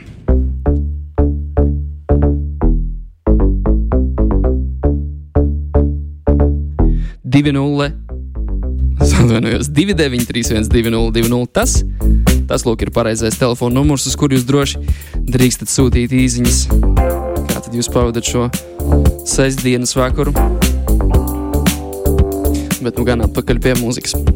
Divi 7.25 7.51
nulle 7.51 7.91
Es 9.01 9.13
atvainojos, 9.13 9.67
2931, 9.69 10.69
2020. 10.69 11.51
Tas, 11.51 11.83
tas 12.47 12.63
lūk, 12.65 12.85
ir 12.85 12.91
pareizais 12.95 13.37
telefona 13.37 13.77
numurs, 13.77 14.07
uz 14.07 14.15
kuru 14.17 14.37
jūs 14.37 14.45
droši 14.47 14.81
drīkstat 15.29 15.69
sūtīt 15.69 16.15
īsiņas. 16.15 16.61
Kā 17.51 17.59
tad 17.59 17.75
jūs 17.75 17.91
pavadat 17.91 18.25
šo 18.25 18.47
sestdienas 19.27 19.93
vakaru? 19.99 20.33
Bet 22.79 22.95
nu 22.95 23.05
gan 23.05 23.27
atpakaļ 23.27 23.61
pie 23.61 23.77
mūzikas. 23.81 24.34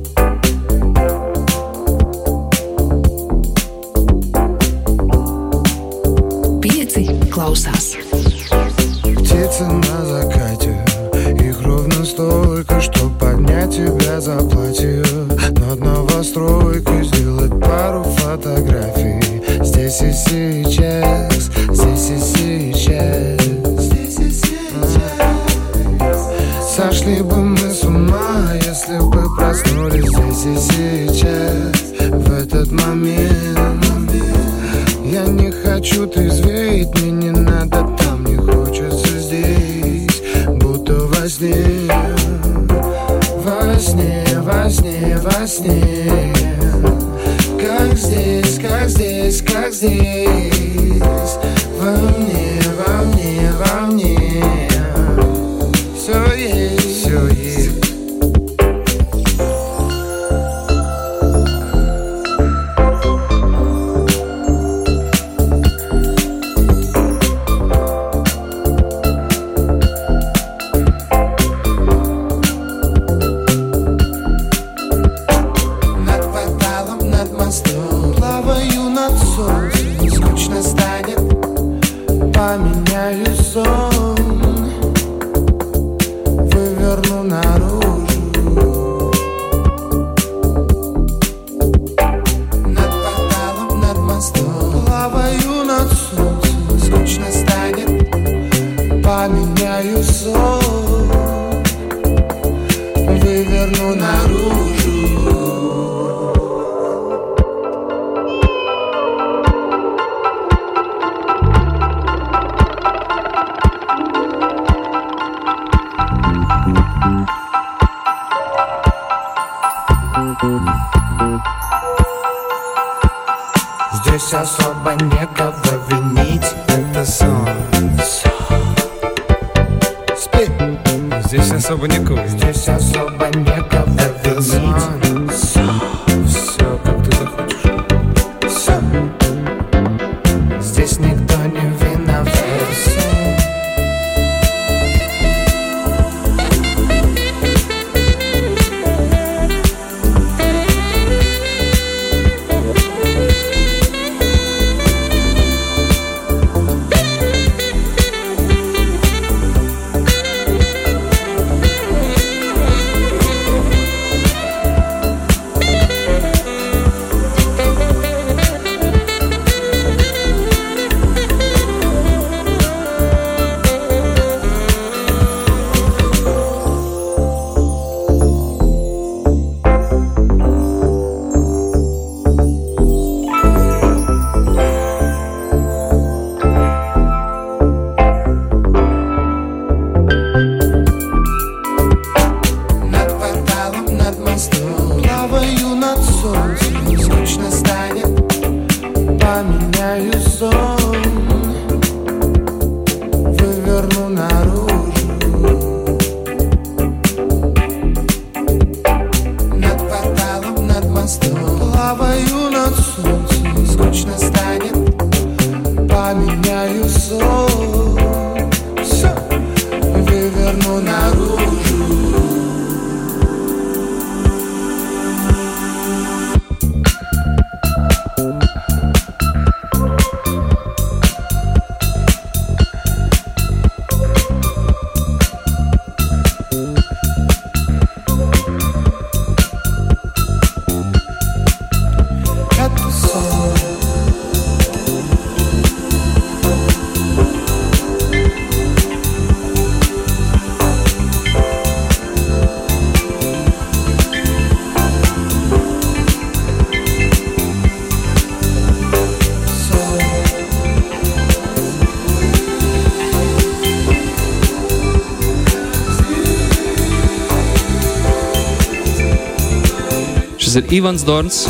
Ivans 270.72 271.02
Dorns 271.02 271.48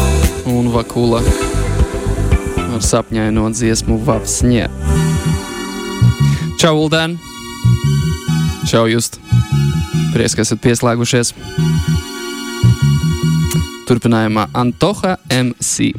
un 0.48 0.70
Vakula 0.72 1.20
ar 2.72 2.84
sapņaino 2.86 3.50
dziesmu 3.52 3.98
Vapsņē. 4.08 4.70
Čau, 6.62 6.72
Uldēn! 6.86 7.18
Čau, 8.72 8.86
Just! 8.88 9.20
Prieks, 10.14 10.38
ka 10.40 10.46
esat 10.48 10.64
pieslēgušies! 10.64 11.34
Turpinājumā 13.92 14.48
Antoha 14.56 15.18
MC. 15.28 15.92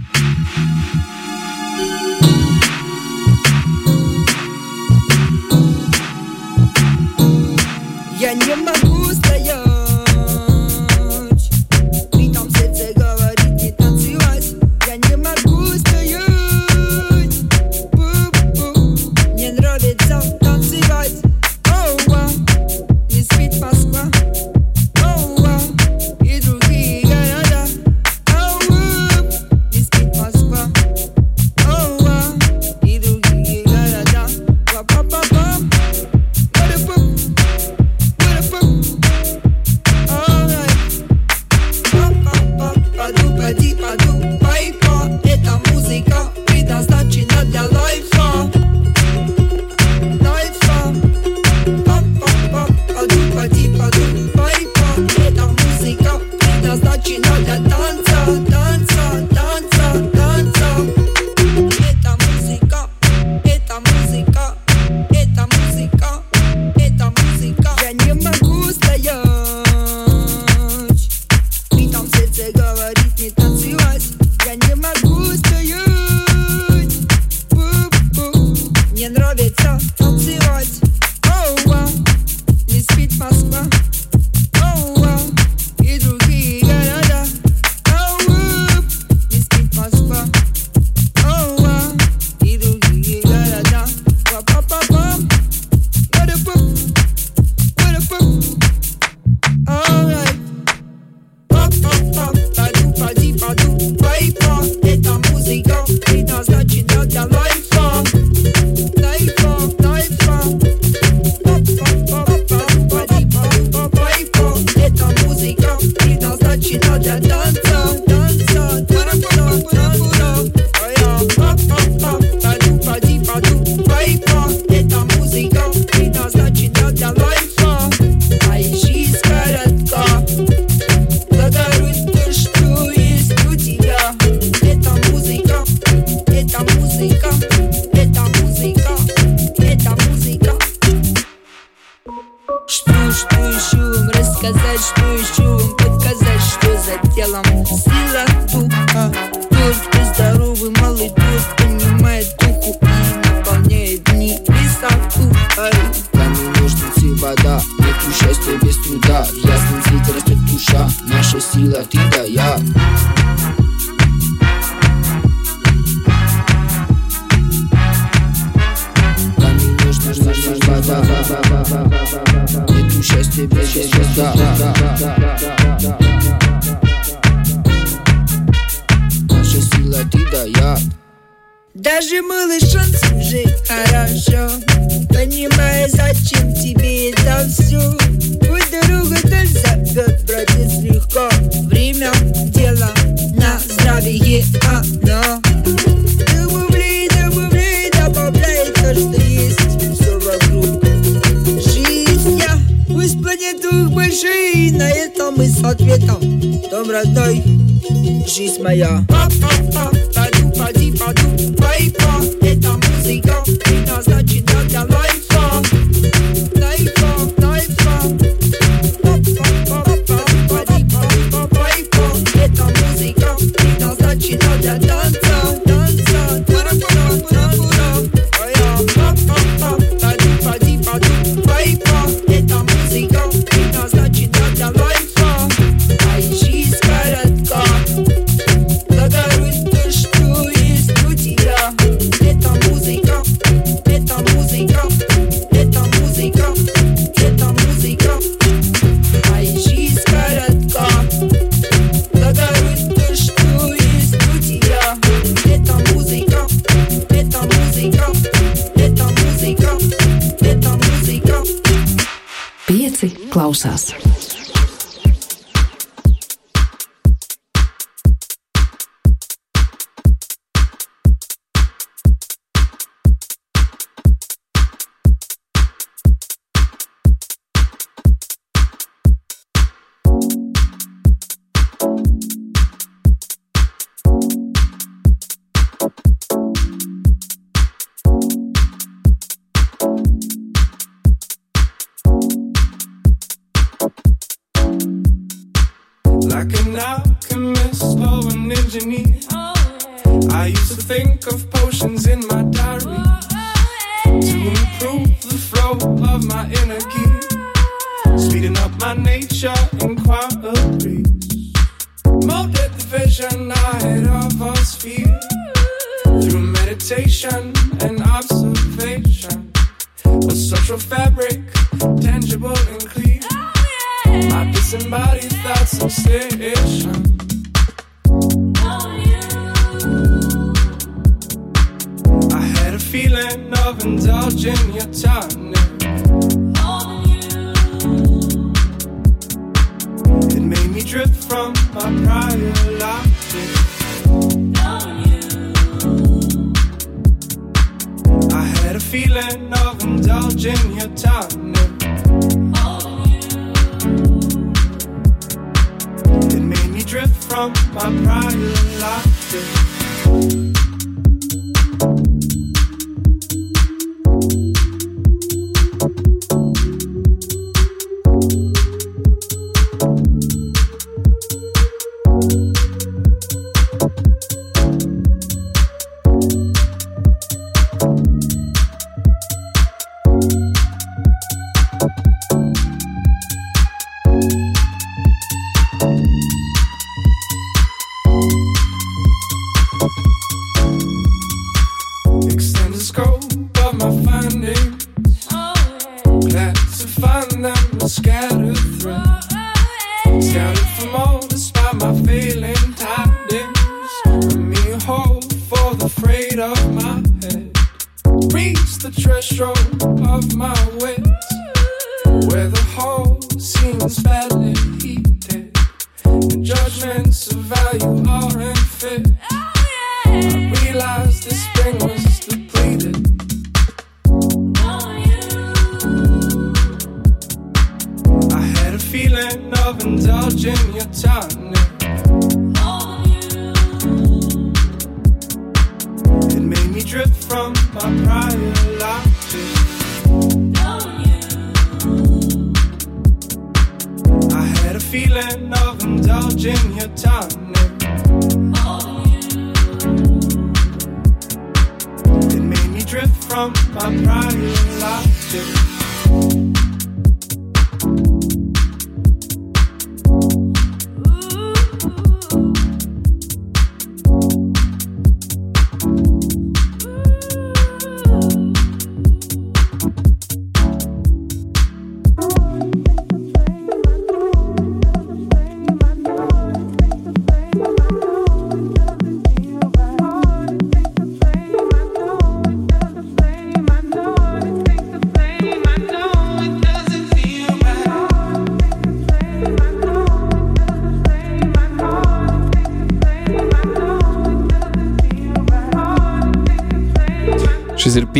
prior 358.04 358.36
life. 358.78 360.59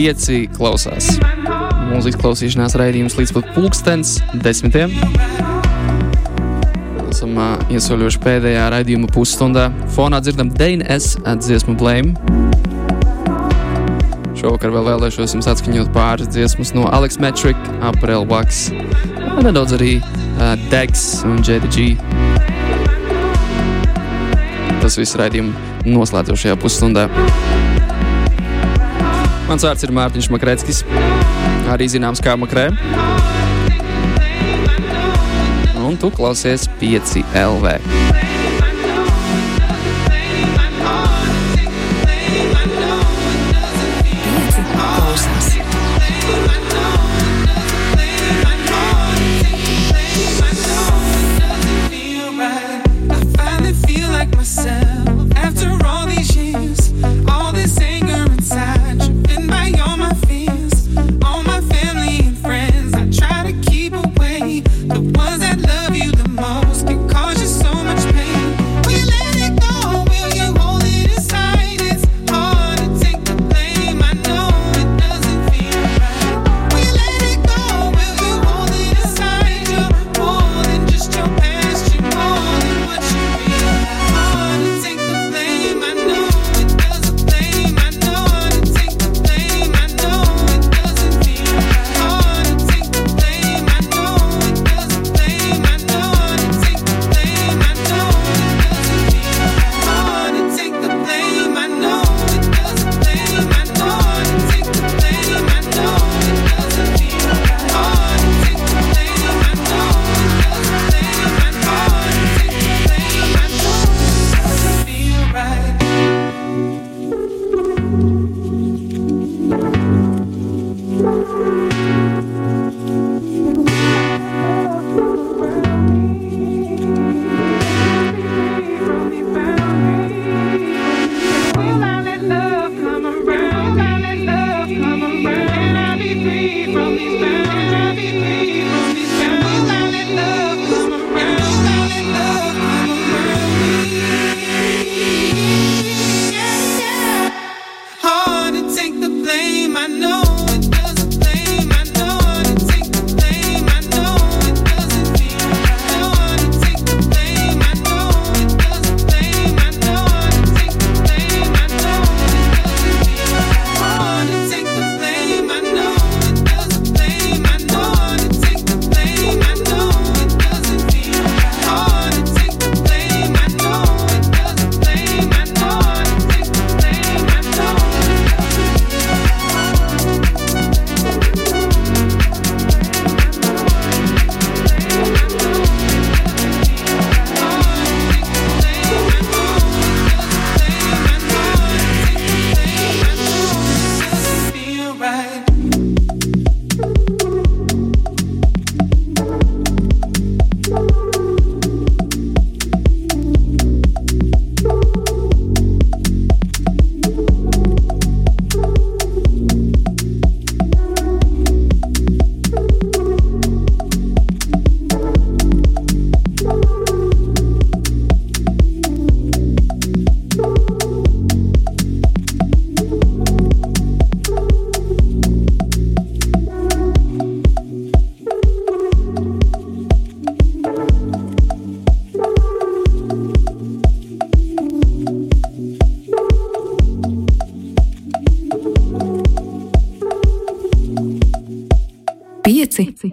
pieci 0.01 0.47
klausās. 0.49 1.11
Mūzikas 1.91 2.21
klausīšanās 2.23 2.77
raidījums 2.81 3.19
līdz 3.19 3.33
pat 3.37 3.49
pulkstens 3.53 4.15
desmitiem. 4.41 4.95
Esam 7.11 7.35
uh, 7.37 7.59
iesoļojuši 7.75 8.23
pēdējā 8.25 8.63
raidījuma 8.73 9.11
pusstundā. 9.13 9.67
Fonā 9.93 10.23
dzirdam 10.25 10.49
DNS 10.57 11.19
dziesmu 11.45 11.77
Blame. 11.77 12.15
Šovakar 14.41 14.73
vēl 14.73 14.89
vēlēšos 14.89 15.37
jums 15.37 15.51
atskaņot 15.53 15.93
pāris 15.93 16.31
dziesmas 16.33 16.73
no 16.73 16.87
Alex 16.89 17.21
Metric, 17.21 17.59
April 17.85 18.25
Bucks, 18.31 18.71
nedaudz 19.45 19.77
arī 19.77 19.99
uh, 20.01 20.55
Degs 20.73 21.27
un 21.29 21.45
JDG. 21.45 21.93
Tas 24.81 24.97
viss 24.97 25.21
raidījuma 25.21 25.85
noslēdzošajā 25.85 26.57
pusstundā. 26.63 27.11
Mans 29.51 29.65
vārds 29.67 29.83
ir 29.83 29.91
Mārtiņš 29.91 30.29
Makreckis, 30.31 30.85
arī 31.75 31.89
zināms 31.91 32.23
kā 32.23 32.37
Makrē. 32.39 32.69
Un 35.75 35.99
tu 35.99 36.13
klausies 36.15 36.69
5 36.79 37.19
LV. 37.35 37.75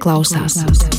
Pieci 0.08 0.36
klausās. 0.36 0.97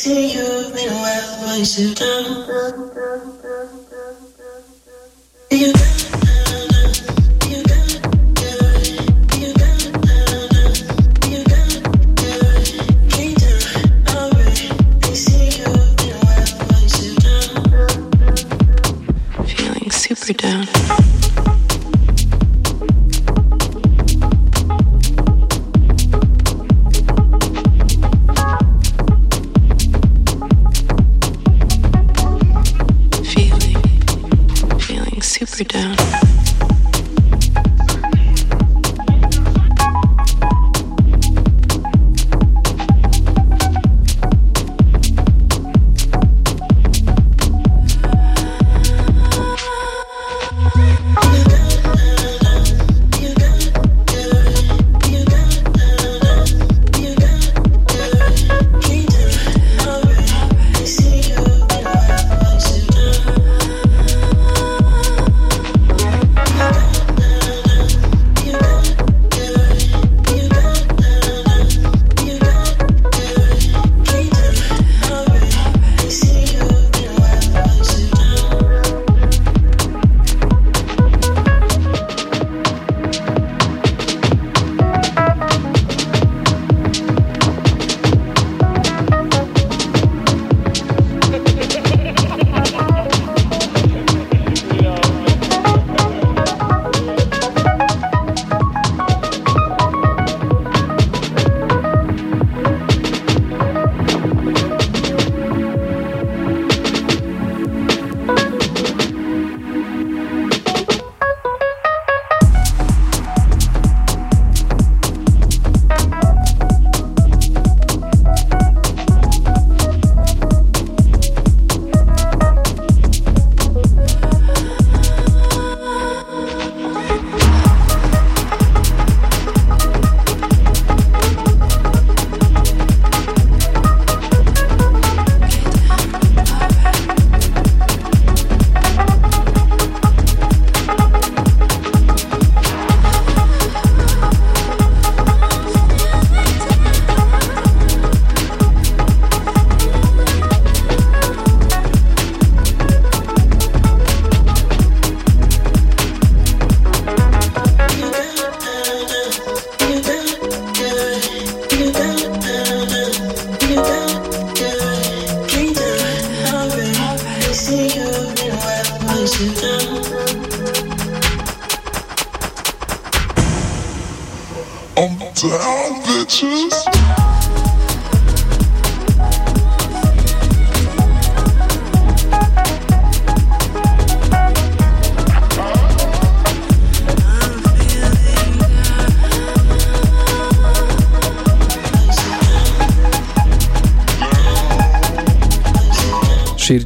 See 0.00 0.32
you 0.32 0.40
in 0.40 0.88
a 0.88 0.94
while, 0.94 1.44
but 1.44 1.58
you 1.58 1.64
sit 1.64 1.98
down. 1.98 2.89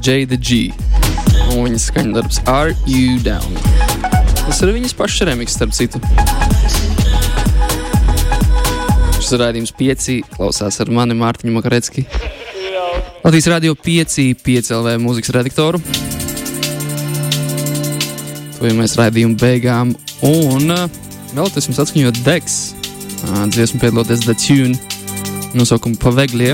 Jada 0.04 0.36
G. 0.36 0.68
Un 1.54 1.64
viņas 1.64 1.86
skaņdarbs 1.88 2.42
Are 2.50 2.74
You 2.84 3.16
Down? 3.24 3.54
Tas 4.44 4.60
ir 4.60 4.74
viņas 4.76 4.92
pašas 4.98 5.24
remiks, 5.30 5.54
starp 5.56 5.72
citu. 5.72 6.00
Šis 9.16 9.32
raidījums 9.40 9.72
pieci 9.72 10.18
klausās 10.34 10.76
ar 10.84 10.92
mani 10.92 11.16
Mārtiņu 11.16 11.54
Makarecki. 11.56 12.04
Latvijas 13.24 13.48
Rādio 13.48 13.72
5, 13.80 14.18
5 14.44 14.72
LV 14.76 14.98
mūzikas 15.00 15.32
redaktoru. 15.38 15.80
Tuvojamies 18.58 18.98
raidījuma 19.00 19.40
beigām. 19.40 19.96
Un 20.28 20.68
uh, 20.74 20.84
vēlētos 21.32 21.70
jums 21.70 21.80
atskaņot 21.86 22.20
Dex. 22.28 22.74
Uh, 23.24 23.46
dziesmu 23.48 23.80
piedaloties 23.80 24.28
The 24.28 24.36
Tune 24.36 24.76
nosaukumu 25.56 25.96
Paveglie. 25.96 26.52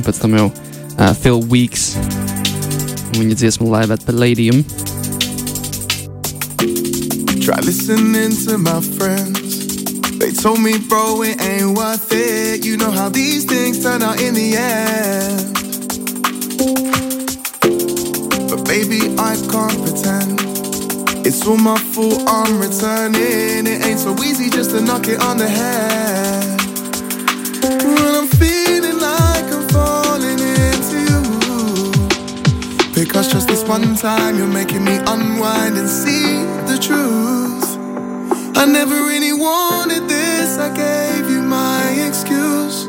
Un 0.00 0.04
pēc 0.06 0.16
tam 0.16 0.32
jau 0.32 0.46
uh, 0.48 1.10
Phil 1.20 1.42
Weeks. 1.52 1.90
un 2.00 3.18
Viņa 3.20 3.34
dziesma 3.36 3.66
Live 3.68 3.92
at 3.92 4.04
Palladium. 4.08 4.62
Try 7.44 7.60
listening 7.68 8.32
to 8.46 8.56
my 8.56 8.80
friends. 8.96 9.76
They 10.16 10.32
told 10.32 10.64
me, 10.64 10.78
bro, 10.88 11.20
it 11.20 11.36
ain't 11.42 11.76
worth 11.76 12.08
it. 12.12 12.64
You 12.64 12.78
know 12.78 12.90
how 12.90 13.10
these 13.10 13.44
things 13.44 13.82
turn 13.84 14.00
out 14.00 14.22
in 14.22 14.32
the 14.32 14.56
end. 14.56 15.52
But 18.48 18.64
baby, 18.64 19.12
I 19.20 19.36
can't 19.52 19.76
pretend. 19.84 20.40
It's 21.28 21.46
all 21.46 21.58
my 21.58 21.76
fault, 21.92 22.24
I'm 22.26 22.58
returning. 22.58 23.66
It 23.68 23.84
ain't 23.84 24.00
so 24.00 24.16
easy 24.24 24.48
just 24.48 24.70
to 24.70 24.80
knock 24.80 25.08
it 25.08 25.20
on 25.20 25.36
the 25.36 25.48
head. 25.48 26.39
Because 33.00 33.32
just 33.32 33.48
this 33.48 33.64
one 33.64 33.96
time, 33.96 34.36
you're 34.36 34.46
making 34.46 34.84
me 34.84 34.98
unwind 35.06 35.78
and 35.78 35.88
see 35.88 36.44
the 36.68 36.76
truth. 36.78 37.78
I 38.58 38.66
never 38.66 38.94
really 38.94 39.32
wanted 39.32 40.06
this, 40.06 40.58
I 40.58 40.68
gave 40.68 41.30
you 41.30 41.40
my 41.40 41.80
excuse. 42.06 42.84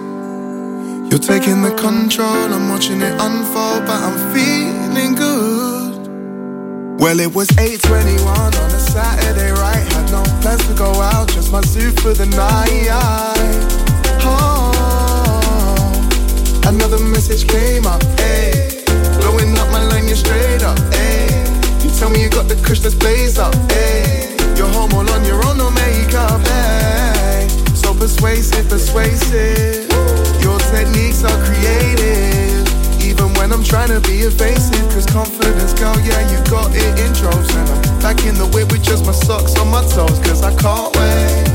You're 1.09 1.25
taking 1.33 1.61
the 1.61 1.73
control, 1.79 2.27
I'm 2.27 2.67
watching 2.67 3.01
it 3.01 3.13
unfold, 3.13 3.85
but 3.85 4.01
I'm 4.03 4.17
feeling 4.35 5.15
good. 5.15 6.09
Well, 6.99 7.21
it 7.21 7.33
was 7.33 7.47
8.21 7.51 8.27
on 8.27 8.51
a 8.53 8.79
Saturday, 8.79 9.51
right? 9.51 9.93
Had 9.93 10.11
no 10.11 10.23
plans 10.41 10.67
to 10.67 10.73
go 10.73 10.91
out, 10.91 11.29
just 11.29 11.53
my 11.53 11.61
suit 11.61 11.97
for 12.01 12.13
the 12.13 12.25
night. 12.25 12.89
Oh, 14.27 14.73
another 16.67 16.99
message 16.99 17.47
came 17.47 17.87
up, 17.87 18.01
ayy. 18.19 18.80
You're 20.07 20.17
straight 20.17 20.63
up, 20.63 20.77
ayy. 20.91 21.83
You 21.83 21.89
tell 21.91 22.09
me 22.09 22.23
you 22.23 22.29
got 22.29 22.47
the 22.47 22.55
kush, 22.55 22.83
let's 22.83 22.95
blaze 22.95 23.37
up. 23.37 23.55
Hey, 23.71 24.35
you're 24.57 24.67
home 24.67 24.93
all 24.93 25.09
on 25.09 25.23
your 25.23 25.39
own, 25.47 25.57
no 25.57 25.71
makeup. 25.71 26.41
Hey, 26.47 27.47
so 27.73 27.93
persuasive, 27.93 28.67
persuasive. 28.67 29.89
Your 30.41 30.59
techniques 30.73 31.23
are 31.23 31.39
creative. 31.45 32.67
Even 33.01 33.33
when 33.35 33.51
I'm 33.51 33.63
trying 33.63 33.89
to 33.89 34.01
be 34.01 34.21
evasive, 34.21 34.83
cause 34.91 35.05
confidence, 35.05 35.73
girl, 35.73 35.97
yeah, 36.01 36.21
you 36.31 36.37
got 36.49 36.71
it 36.73 36.99
in 36.99 37.13
droves. 37.13 37.53
And 37.55 37.69
I'm 37.69 37.99
back 37.99 38.25
in 38.25 38.35
the 38.35 38.47
whip 38.53 38.71
with 38.71 38.83
just 38.83 39.05
my 39.05 39.13
socks 39.13 39.57
on 39.59 39.69
my 39.69 39.81
toes, 39.87 40.19
cause 40.19 40.43
I 40.43 40.53
can't 40.55 40.95
wait. 40.97 41.50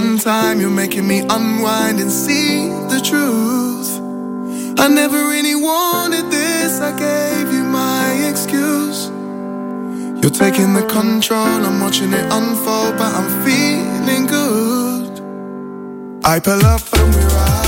One 0.00 0.16
time 0.16 0.60
you're 0.60 0.78
making 0.84 1.06
me 1.08 1.18
unwind 1.28 1.98
and 1.98 2.08
see 2.08 2.68
the 2.92 3.00
truth. 3.10 3.90
I 4.78 4.86
never 4.86 5.18
really 5.34 5.56
wanted 5.56 6.30
this, 6.30 6.80
I 6.80 6.92
gave 6.96 7.52
you 7.52 7.64
my 7.64 8.04
excuse. 8.30 9.00
You're 10.20 10.36
taking 10.44 10.70
the 10.78 10.86
control, 10.98 11.58
I'm 11.68 11.80
watching 11.80 12.12
it 12.12 12.26
unfold, 12.38 12.94
but 13.00 13.10
I'm 13.18 13.28
feeling 13.44 14.24
good. 14.38 15.12
I 16.32 16.38
pull 16.46 16.64
up 16.74 16.84
and 16.98 17.08
we 17.16 17.22
ride. 17.36 17.66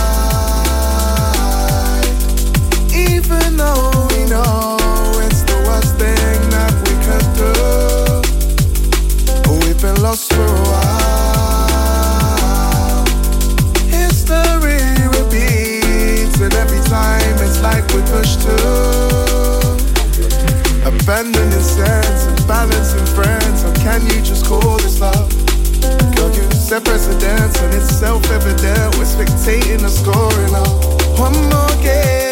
Even 3.09 3.57
though 3.57 4.07
we 4.13 4.21
know 4.33 4.79
it's 5.27 5.43
the 5.51 5.61
push 18.11 18.37
to 18.37 18.55
abandoning 20.85 21.51
sense 21.63 22.27
and 22.27 22.49
balancing 22.49 23.07
friends. 23.15 23.63
How 23.63 23.73
can 23.75 24.03
you 24.07 24.21
just 24.23 24.45
call 24.45 24.77
this 24.79 25.01
love? 25.01 25.31
Girl, 26.17 26.31
you 26.35 26.43
set 26.51 26.85
precedence, 26.85 27.61
and 27.63 27.75
it's 27.75 27.95
self-evident. 27.97 28.97
We're 28.99 29.05
spectating 29.05 29.81
the 29.81 29.89
scoring 29.89 30.55
of 30.55 31.19
one 31.19 31.37
more 31.51 31.83
game. 31.83 32.30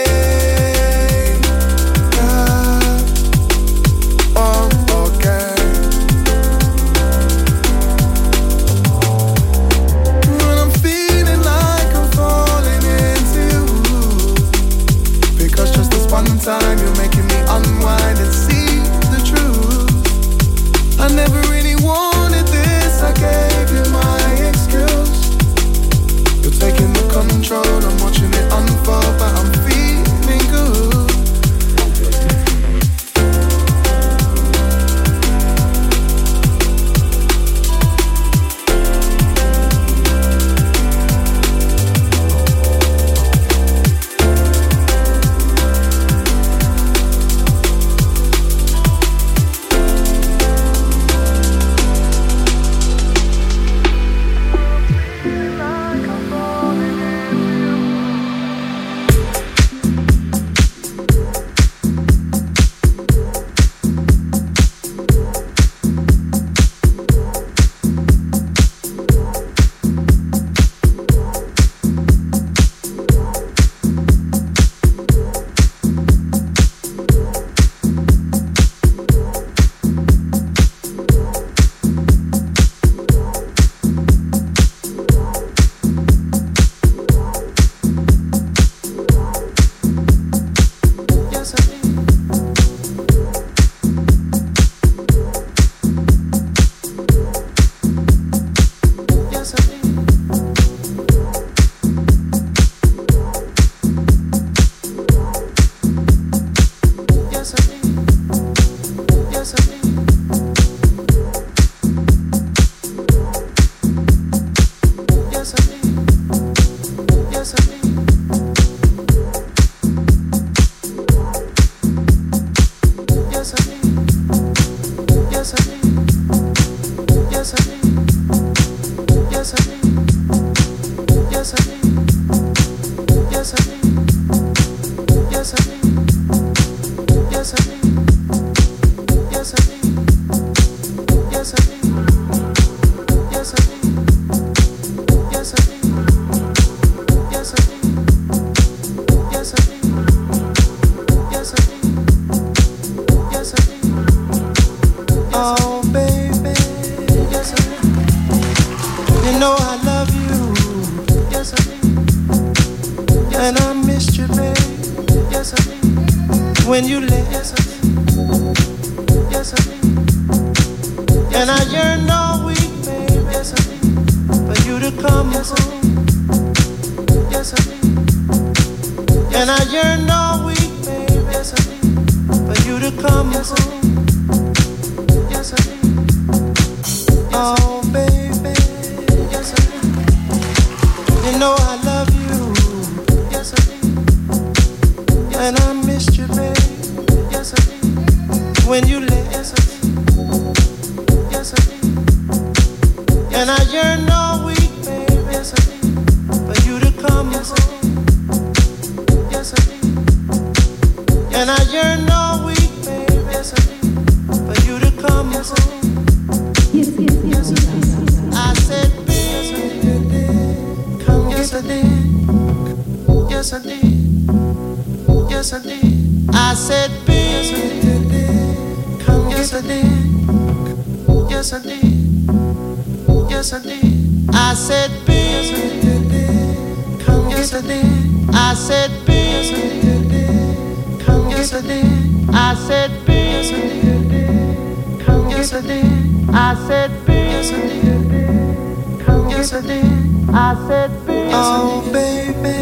Yes 241.50 241.64
I 241.64 241.66
did. 241.66 242.30
I 242.30 242.54
said, 242.54 243.06
babe, 243.06 245.00
come, 245.00 245.30
yes 245.30 245.52
I 245.54 245.60
did. 245.62 246.30
I 246.30 246.54
said, 246.66 246.90
yes 247.08 247.52
I 247.52 247.60
did. 247.66 249.00
Come, 249.06 249.30
yes 249.30 249.52
I 249.54 249.60
did. 249.62 249.84
I 250.28 250.54
said, 250.68 250.90
oh 251.32 251.88
baby, 251.90 252.58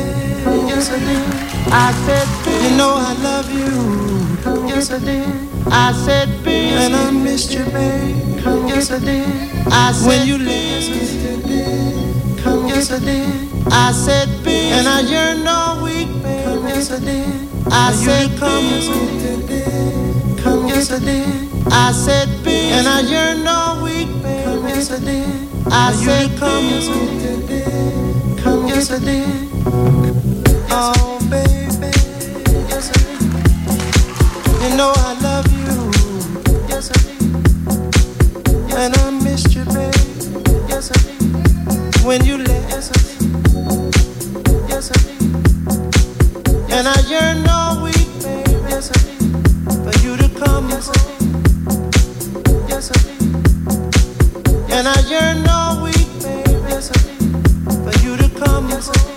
yes 0.71 0.91
I 0.93 0.99
did. 1.01 1.27
I 1.73 1.91
said, 2.07 2.29
you 2.63 2.77
know 2.77 2.95
I 2.95 3.13
love 3.25 3.51
you. 3.51 4.69
Yes 4.69 4.93
I 4.93 5.01
did. 5.01 5.27
I 5.67 5.93
said, 5.93 6.45
babe, 6.45 6.79
and 6.79 6.95
I 6.95 7.11
missed 7.11 7.53
you, 7.55 7.65
babe. 7.65 8.45
Come, 8.45 8.69
yes 8.69 8.93
I 8.93 9.01
did. 9.01 9.27
I 9.67 9.91
said, 9.91 10.07
when 10.07 10.29
you 10.29 10.39
left, 10.39 10.93
come, 12.45 12.69
yes 12.69 12.93
I 12.93 13.01
did. 13.01 13.67
I 13.69 13.91
said, 13.91 14.29
babe, 14.45 14.75
and 14.75 14.87
I 14.87 15.01
yearned 15.01 15.49
all 15.49 15.83
week, 15.83 16.07
babe. 16.23 16.69
Yes 16.69 16.93
I 16.93 17.01
did. 17.01 17.56
I 17.71 17.93
said, 17.93 18.39
come, 18.39 18.65
come, 20.39 20.69
yes 20.69 20.91
I 20.93 21.93
said, 21.93 22.29
Be, 22.45 22.51
and 22.71 22.87
I 22.87 23.01
yearned 23.01 23.49
all 23.49 23.83
week, 23.83 24.09
babe. 24.23 24.65
Yes 24.69 24.91
I 25.71 25.93
said, 25.93 26.39
come, 26.39 26.69
come, 28.43 28.67
yes 28.69 28.91
I 28.91 28.99
did. 29.01 29.49
Oh, 30.71 31.19
baby, 31.31 31.93
yes 32.69 32.91
I 32.91 32.99
did. 33.03 34.71
You 34.71 34.77
know 34.77 34.93
I 34.97 35.19
love 35.21 35.47
you, 35.53 35.91
yes 36.69 36.91
I 36.91 36.99
did. 37.03 38.75
And 38.75 38.97
I 38.97 39.11
missed 39.23 39.55
you, 39.55 39.65
babe, 39.65 39.95
yes 40.69 40.91
I 40.91 40.99
did. 41.03 42.05
When 42.05 42.25
you 42.25 42.39
left, 42.39 42.71
yes 42.71 42.91
I 42.91 43.06
And 46.77 46.87
I 46.87 47.01
yearn 47.09 47.49
all 47.49 47.83
week, 47.83 48.07
babe, 48.23 48.47
yes 48.69 48.91
I 48.91 48.99
did. 49.03 49.33
For 49.83 49.95
you 50.05 50.19
to 50.19 50.29
come 50.39 50.69
home, 50.69 51.91
yes 52.69 52.91
I 52.91 52.99
did. 53.03 54.71
And 54.71 54.87
I 54.87 55.01
yearned 55.09 55.49
all 55.49 55.83
week, 55.83 56.07
babe, 56.21 56.69
yes 56.69 56.91
I 56.91 56.99
did. 57.01 57.33
For 57.83 57.95
you 58.05 58.19
to 58.19 58.29
come 58.39 58.69
home. 58.69 59.16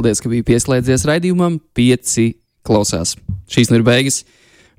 Paldies, 0.00 0.22
ka 0.24 0.30
bija 0.32 0.44
pieslēdzies 0.48 1.02
raidījumam. 1.04 1.58
Pieci 1.76 2.38
klausās. 2.64 3.18
Šīs 3.52 3.68
nu 3.68 3.76
ir 3.76 3.82
beigas. 3.84 4.22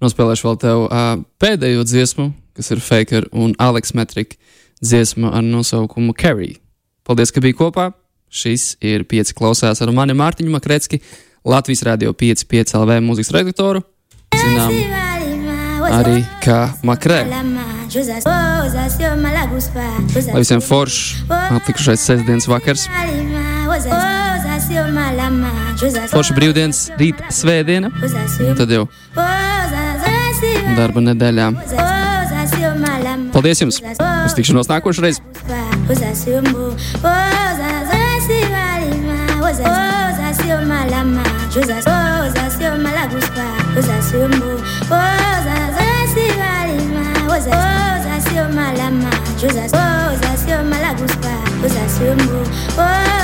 Nospēlēšu 0.01 0.47
vēl 0.47 0.55
tev 0.63 0.85
uh, 0.87 1.09
pēdējo 1.37 1.83
dziesmu, 1.85 2.25
kas 2.57 2.71
ir 2.73 2.79
Faker 2.81 3.27
un 3.29 3.53
Aleks 3.61 3.93
Metrika 3.93 4.33
dziesma 4.81 5.29
ar 5.37 5.45
nosaukumu 5.45 6.15
Carry. 6.17 6.55
Paldies, 7.05 7.29
ka 7.29 7.43
biji 7.45 7.53
kopā. 7.59 7.91
Šis 8.33 8.79
ir 8.81 9.05
pieci 9.05 9.35
klausās 9.37 9.83
ar 9.85 9.91
mani 9.93 10.15
Mārtiņu 10.17 10.55
Makrecki, 10.55 10.97
Latvijas 11.45 11.85
Rādio 11.85 12.15
5,5 12.17 12.73
LV 12.81 12.97
mūzikas 13.05 13.29
redaktoru. 13.35 13.83
Zinām, 14.33 14.73
arī 15.85 16.23
kā 16.41 16.63
Makrē. 16.81 17.27
Lai 20.31 20.41
visiem 20.41 20.65
foršs 20.65 21.29
atlikušais 21.29 22.09
sestdienas 22.09 22.49
vakars. 22.49 22.89
Forša 26.11 26.35
brīvdienas, 26.37 26.79
rīt 26.99 27.19
svētdiena, 27.33 27.89
tad 28.57 28.71
jau 28.71 28.85
darba 30.77 31.03
nedēļā. 31.03 31.47
Paldies 33.33 33.61
jums! 33.63 33.81
Uz 33.81 34.33
tikšanos 34.37 34.67
nākošreiz! 34.71 35.19
Osa 39.51 40.31
sur 40.39 40.61
ma 40.67 40.85
la 40.87 41.03
main, 41.03 41.27
Osa 41.51 42.47
sur 42.55 42.73
ma 42.79 42.91
la 42.95 43.05
gouspa, 43.11 43.47
Osa 51.63 51.83
sur 51.97 52.15
moi, 52.15 53.20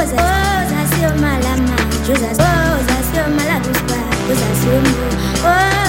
Osasio 0.00 1.10
malama, 1.20 1.76
Osasio 2.08 3.24
malabuspa, 3.36 3.98
Osasio 4.32 4.80
mo, 4.80 5.79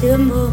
seu 0.00 0.14
amor. 0.14 0.50